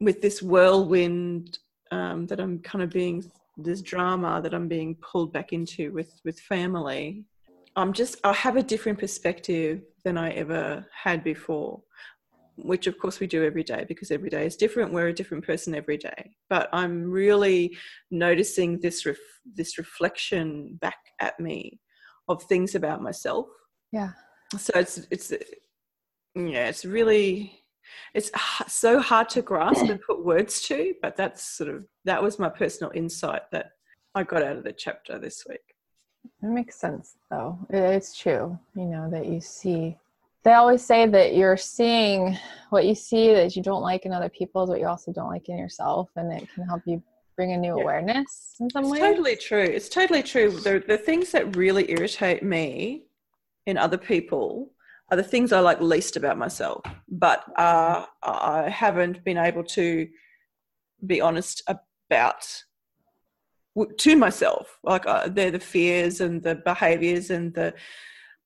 [0.00, 1.58] with this whirlwind
[1.90, 6.20] um, that I'm kind of being this drama that I'm being pulled back into with
[6.24, 7.24] with family,
[7.76, 11.82] I'm just I have a different perspective than I ever had before,
[12.56, 14.92] which of course we do every day because every day is different.
[14.92, 17.76] We're a different person every day, but I'm really
[18.10, 21.80] noticing this ref- this reflection back at me
[22.28, 23.46] of things about myself.
[23.92, 24.10] Yeah.
[24.56, 25.32] So it's it's
[26.34, 27.59] yeah, it's really
[28.14, 28.30] it's
[28.68, 32.48] so hard to grasp and put words to, but that's sort of that was my
[32.48, 33.72] personal insight that
[34.14, 35.60] I got out of the chapter this week.
[36.42, 37.58] It makes sense though.
[37.70, 39.96] It's true, you know, that you see
[40.42, 42.36] they always say that you're seeing
[42.70, 45.28] what you see that you don't like in other people is what you also don't
[45.28, 47.02] like in yourself and it can help you
[47.36, 47.82] bring a new yeah.
[47.82, 49.00] awareness in some it's ways.
[49.00, 49.62] Totally true.
[49.62, 50.50] It's totally true.
[50.50, 53.04] The the things that really irritate me
[53.66, 54.70] in other people
[55.10, 60.08] are the things I like least about myself, but uh, I haven't been able to
[61.06, 62.62] be honest about
[63.98, 64.78] to myself.
[64.82, 67.74] Like uh, they're the fears and the behaviors and the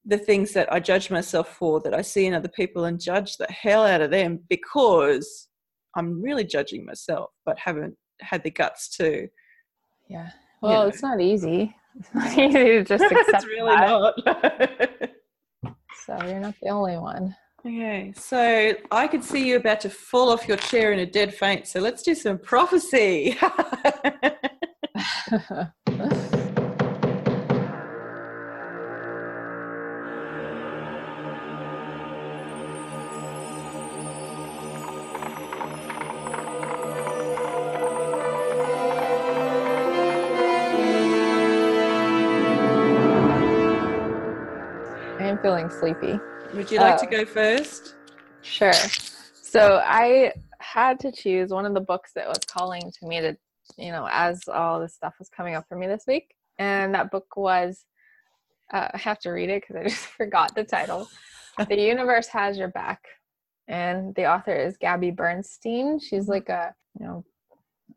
[0.06, 3.38] the things that I judge myself for that I see in other people and judge
[3.38, 5.48] the hell out of them because
[5.96, 9.28] I'm really judging myself, but haven't had the guts to.
[10.08, 10.30] Yeah.
[10.60, 10.86] Well, you know.
[10.88, 11.74] it's not easy.
[11.96, 13.28] It's not easy to just accept.
[13.28, 14.14] it's really that.
[14.26, 15.10] not.
[16.05, 17.34] So you're not the only one.
[17.66, 21.34] Okay, so I could see you about to fall off your chair in a dead
[21.34, 21.66] faint.
[21.66, 23.38] So let's do some prophecy.
[45.68, 46.20] feeling sleepy.
[46.54, 47.94] Would you like to go first?
[48.42, 48.72] Sure.
[48.72, 53.36] So I had to choose one of the books that was calling to me to,
[53.76, 56.34] you know, as all this stuff was coming up for me this week.
[56.58, 57.84] And that book was,
[58.72, 61.08] uh, I have to read it because I just forgot the title.
[61.68, 63.00] the Universe Has Your Back.
[63.66, 65.98] And the author is Gabby Bernstein.
[65.98, 67.24] She's like a, you know,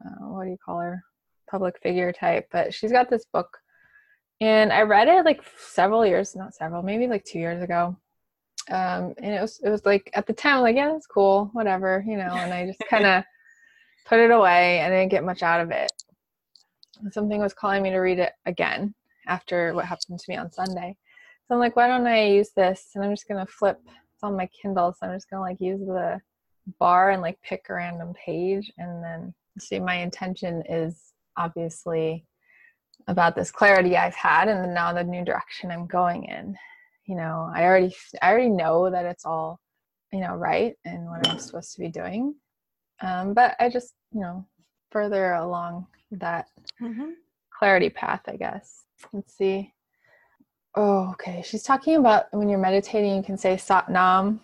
[0.05, 1.03] uh, what do you call her?
[1.49, 2.47] Public figure type.
[2.51, 3.57] But she's got this book
[4.39, 7.97] and I read it like several years, not several, maybe like two years ago.
[8.69, 12.03] Um, and it was it was like at the time, like yeah, that's cool, whatever,
[12.05, 12.33] you know.
[12.33, 13.23] And I just kind of
[14.05, 15.91] put it away and didn't get much out of it.
[17.01, 18.93] And something was calling me to read it again
[19.27, 20.95] after what happened to me on Sunday.
[21.47, 22.91] So I'm like, why don't I use this?
[22.93, 23.79] And I'm just gonna flip.
[23.85, 26.19] It's on my Kindle, so I'm just gonna like use the
[26.79, 29.79] bar and like pick a random page, and then see.
[29.79, 32.25] My intention is obviously
[33.07, 36.57] about this clarity I've had and now the new direction I'm going in.
[37.05, 39.59] You know, I already I already know that it's all,
[40.11, 42.35] you know, right and what I'm supposed to be doing.
[43.01, 44.45] Um, but I just, you know,
[44.91, 46.47] further along that
[46.81, 47.11] mm-hmm.
[47.57, 48.83] clarity path, I guess.
[49.13, 49.73] Let's see.
[50.75, 51.41] Oh, okay.
[51.45, 54.41] She's talking about when you're meditating, you can say Sat Nam.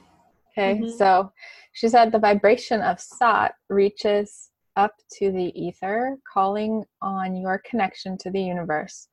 [0.51, 0.75] Okay.
[0.75, 0.97] Mm-hmm.
[0.97, 1.31] So
[1.73, 8.17] she said the vibration of Sat reaches up to the ether, calling on your connection
[8.19, 9.07] to the universe.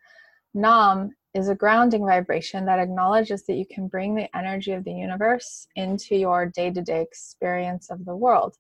[0.55, 4.93] Nam is a grounding vibration that acknowledges that you can bring the energy of the
[4.93, 8.57] universe into your day to day experience of the world.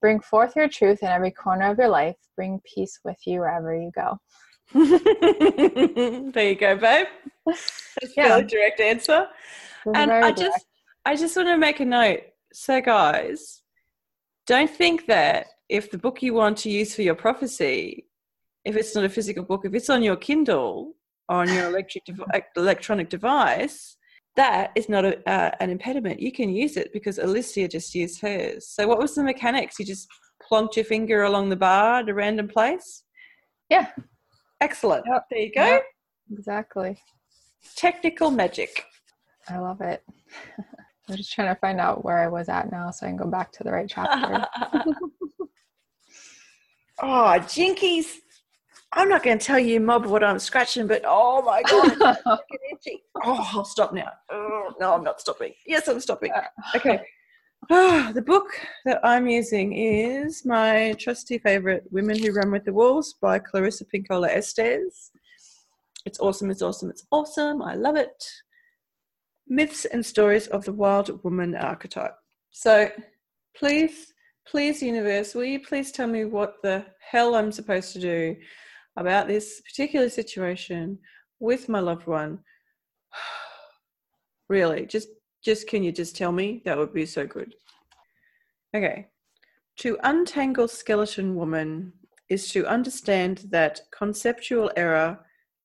[0.00, 2.16] Bring forth your truth in every corner of your life.
[2.36, 4.18] Bring peace with you wherever you go.
[6.32, 7.06] there you go, babe.
[7.44, 8.36] That's yeah.
[8.36, 9.26] a direct answer.
[9.94, 10.38] And I direct.
[10.38, 10.66] just
[11.04, 12.20] I just want to make a note.
[12.52, 13.62] So guys,
[14.46, 18.06] don't think that if the book you want to use for your prophecy,
[18.64, 20.94] if it's not a physical book, if it's on your Kindle
[21.28, 23.96] or on your electric dev- electronic device,
[24.36, 26.20] that is not a, uh, an impediment.
[26.20, 28.68] You can use it because Alicia just used hers.
[28.68, 29.78] So, what was the mechanics?
[29.78, 30.08] You just
[30.50, 33.04] plonked your finger along the bar at a random place?
[33.68, 33.88] Yeah.
[34.60, 35.04] Excellent.
[35.06, 35.24] Yep.
[35.30, 35.64] There you go.
[35.64, 35.82] Yep.
[36.32, 36.98] Exactly.
[37.76, 38.84] Technical magic.
[39.48, 40.02] I love it.
[41.08, 43.26] I'm just trying to find out where I was at now so I can go
[43.26, 44.46] back to the right chapter.
[47.02, 48.16] Oh, jinkies.
[48.92, 52.18] I'm not going to tell you, mob, what I'm scratching, but oh my God.
[53.22, 54.10] Oh, I'll stop now.
[54.30, 55.52] Oh, no, I'm not stopping.
[55.66, 56.32] Yes, I'm stopping.
[56.32, 56.40] Uh.
[56.74, 57.00] Okay.
[57.68, 58.46] Oh, the book
[58.86, 63.84] that I'm using is my trusty favorite, Women Who Run with the Wolves by Clarissa
[63.84, 65.10] Pinkola Estes.
[66.06, 67.60] It's awesome, it's awesome, it's awesome.
[67.60, 68.24] I love it.
[69.46, 72.16] Myths and Stories of the Wild Woman Archetype.
[72.50, 72.90] So
[73.54, 74.14] please
[74.50, 78.36] please, universe, will you please tell me what the hell I'm supposed to do
[78.96, 80.98] about this particular situation
[81.38, 82.40] with my loved one?
[84.48, 85.08] really, just
[85.42, 86.62] just can you just tell me?
[86.64, 87.54] That would be so good.
[88.76, 89.06] Okay.
[89.78, 91.92] To untangle skeleton woman
[92.28, 95.18] is to understand that conceptual error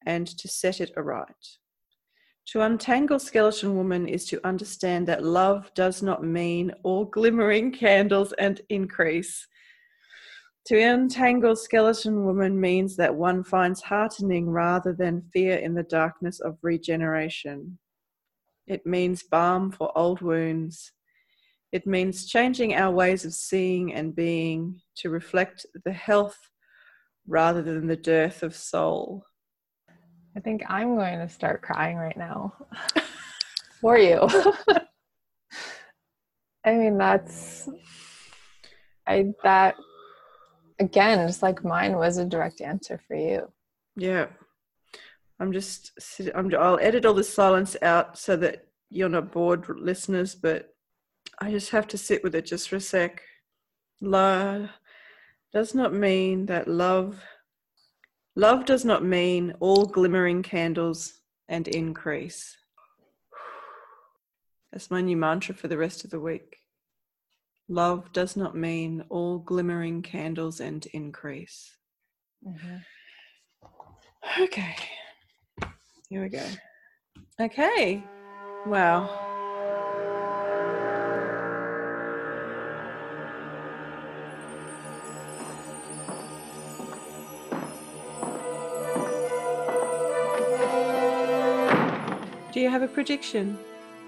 [0.05, 1.57] and to set it aright.
[2.49, 8.33] To untangle skeleton woman is to understand that love does not mean all glimmering candles
[8.33, 9.47] and increase.
[10.67, 16.39] To untangle skeleton woman means that one finds heartening rather than fear in the darkness
[16.39, 17.79] of regeneration.
[18.67, 20.91] It means balm for old wounds.
[21.71, 26.37] It means changing our ways of seeing and being to reflect the health
[27.27, 29.25] rather than the dearth of soul.
[30.35, 32.53] I think I'm going to start crying right now
[33.81, 34.19] for you.
[36.65, 37.69] I mean, that's,
[39.07, 39.75] I, that,
[40.79, 43.49] again, just like mine was a direct answer for you.
[43.95, 44.27] Yeah.
[45.39, 45.91] I'm just,
[46.33, 50.73] I'm, I'll edit all the silence out so that you're not bored, listeners, but
[51.39, 53.21] I just have to sit with it just for a sec.
[54.01, 54.67] La
[55.53, 57.21] does not mean that love
[58.35, 62.57] Love does not mean all glimmering candles and increase.
[64.71, 66.57] That's my new mantra for the rest of the week.
[67.69, 71.77] Love does not mean all glimmering candles and increase.
[72.45, 74.43] Mm-hmm.
[74.43, 74.75] Okay.
[76.09, 76.45] Here we go.
[77.39, 78.03] Okay.
[78.67, 79.24] Wow.
[92.55, 93.57] Do you have a prediction?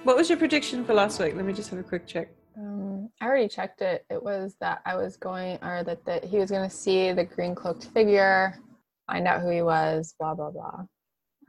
[0.05, 1.35] What was your prediction for last week?
[1.35, 2.29] Let me just have a quick check.
[2.57, 4.05] Um, I already checked it.
[4.09, 7.25] It was that I was going, or that, that he was going to see the
[7.25, 8.57] green cloaked figure,
[9.05, 10.85] find out who he was, blah, blah, blah.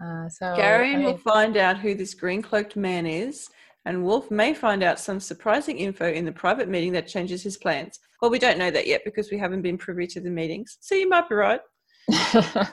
[0.04, 3.48] Uh, so Gary I mean, will find out who this green cloaked man is,
[3.84, 7.56] and Wolf may find out some surprising info in the private meeting that changes his
[7.56, 8.00] plans.
[8.20, 10.78] Well, we don't know that yet because we haven't been privy to the meetings.
[10.80, 11.60] So you might be right.
[12.08, 12.72] yeah,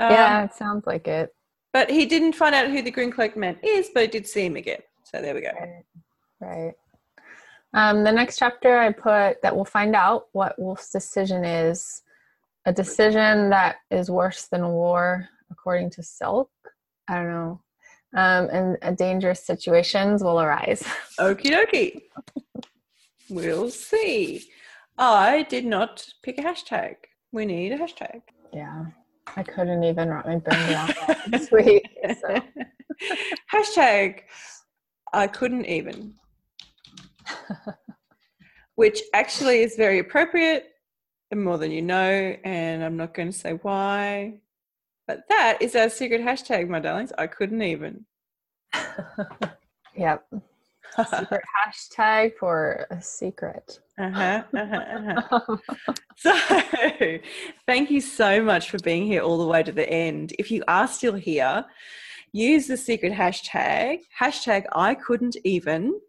[0.00, 1.30] um, it sounds like it.
[1.74, 4.46] But he didn't find out who the green Cloak man is, but he did see
[4.46, 4.80] him again.
[5.02, 5.50] So there we go.
[5.60, 5.84] Right.
[6.40, 6.74] right.
[7.74, 12.02] Um, the next chapter I put that we'll find out what Wolf's decision is.
[12.64, 16.48] A decision that is worse than war, according to Silk.
[17.08, 17.60] I don't know.
[18.16, 20.84] Um, and dangerous situations will arise.
[21.18, 22.02] Okie dokie.
[23.28, 24.48] we'll see.
[24.96, 26.94] I did not pick a hashtag.
[27.32, 28.22] We need a hashtag.
[28.52, 28.86] Yeah.
[29.36, 31.88] I couldn't even wrap my brain around that this week.
[32.20, 32.40] So.
[33.52, 34.20] Hashtag
[35.12, 36.14] I couldn't even.
[38.74, 40.70] Which actually is very appropriate
[41.30, 44.40] and more than you know, and I'm not going to say why.
[45.06, 47.12] But that is our secret hashtag, my darlings.
[47.18, 48.06] I couldn't even.
[49.96, 50.26] yep
[51.02, 53.80] secret hashtag for a secret.
[53.98, 55.92] Uh-huh, uh-huh, uh-huh.
[56.16, 57.18] so,
[57.66, 60.32] thank you so much for being here all the way to the end.
[60.38, 61.64] If you are still here,
[62.32, 66.00] use the secret hashtag, hashtag I couldn't even,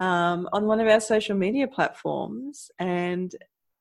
[0.00, 3.34] um, on one of our social media platforms and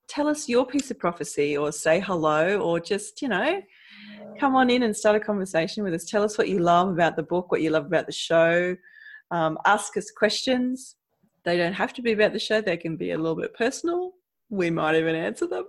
[0.07, 3.61] tell us your piece of prophecy or say hello or just, you know,
[4.39, 6.05] come on in and start a conversation with us.
[6.05, 8.75] Tell us what you love about the book, what you love about the show
[9.31, 10.95] um, ask us questions.
[11.45, 14.13] They don't have to be about the show, they can be a little bit personal.
[14.49, 15.65] We might even answer them.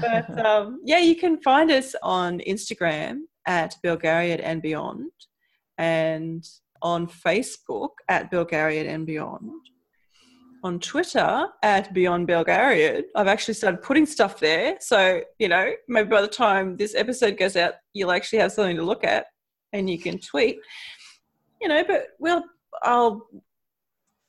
[0.00, 5.10] but um, yeah, you can find us on Instagram at Belgariad and Beyond
[5.78, 6.44] and
[6.82, 9.50] on Facebook at Belgariad and Beyond.
[10.64, 13.04] On Twitter at Beyond Belgariad.
[13.14, 14.76] I've actually started putting stuff there.
[14.80, 18.76] So, you know, maybe by the time this episode goes out, you'll actually have something
[18.76, 19.26] to look at
[19.72, 20.58] and you can tweet.
[21.60, 22.42] You know, but we'll
[22.82, 23.28] I'll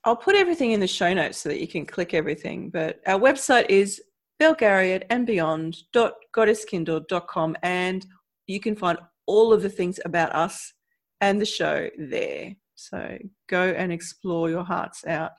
[0.03, 2.69] I'll put everything in the show notes so that you can click everything.
[2.69, 4.01] But our website is
[4.39, 8.05] belgariad and beyond.goddesskindle.com and
[8.45, 10.71] you can find all of the things about us
[11.19, 12.55] and the show there.
[12.75, 13.17] So
[13.49, 15.31] go and explore your hearts out.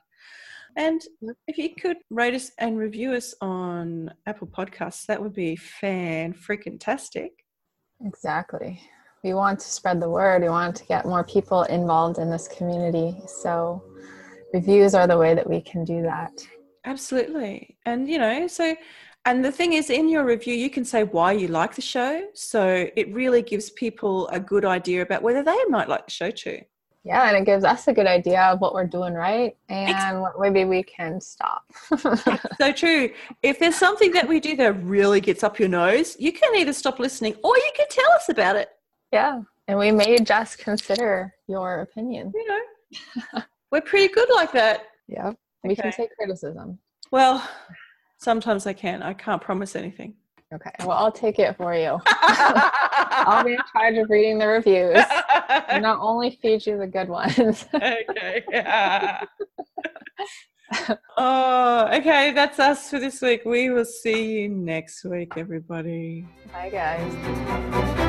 [0.75, 1.01] And
[1.47, 6.33] if you could rate us and review us on Apple Podcasts, that would be fan
[6.33, 7.43] freaking tastic.
[8.05, 8.79] Exactly
[9.23, 10.41] we want to spread the word.
[10.41, 13.17] We want to get more people involved in this community.
[13.27, 13.83] So
[14.53, 16.31] reviews are the way that we can do that.
[16.85, 17.77] Absolutely.
[17.85, 18.75] And, you know, so,
[19.25, 22.27] and the thing is, in your review, you can say why you like the show.
[22.33, 26.31] So it really gives people a good idea about whether they might like the show
[26.31, 26.61] too.
[27.05, 30.39] Yeah, and it gives us a good idea of what we're doing right and what
[30.39, 31.63] maybe we can stop.
[31.97, 33.09] so true.
[33.41, 36.73] If there's something that we do that really gets up your nose, you can either
[36.73, 38.69] stop listening or you can tell us about it.
[39.11, 42.31] Yeah, and we may just consider your opinion.
[42.33, 43.41] You know,
[43.71, 44.87] we're pretty good like that.
[45.07, 45.33] Yeah,
[45.63, 45.83] we okay.
[45.83, 46.79] can take criticism.
[47.11, 47.47] Well,
[48.17, 49.01] sometimes I can.
[49.01, 50.15] I can't promise anything.
[50.53, 50.71] Okay.
[50.79, 51.99] Well, I'll take it for you.
[52.07, 55.03] I'll be in charge of reading the reviews.
[55.69, 57.65] and not only feed you the good ones.
[57.75, 58.43] okay.
[58.49, 59.23] Yeah.
[61.17, 62.31] oh, okay.
[62.31, 63.45] That's us for this week.
[63.45, 66.25] We will see you next week, everybody.
[66.51, 68.08] Bye, guys.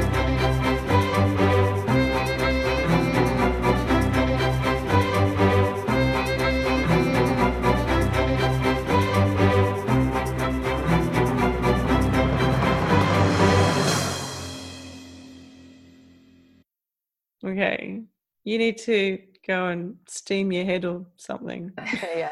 [17.44, 18.02] Okay.
[18.44, 21.72] You need to go and steam your head or something.
[21.78, 22.30] Okay, yeah.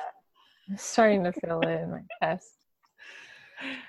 [0.69, 2.53] I'm starting to feel it in my chest.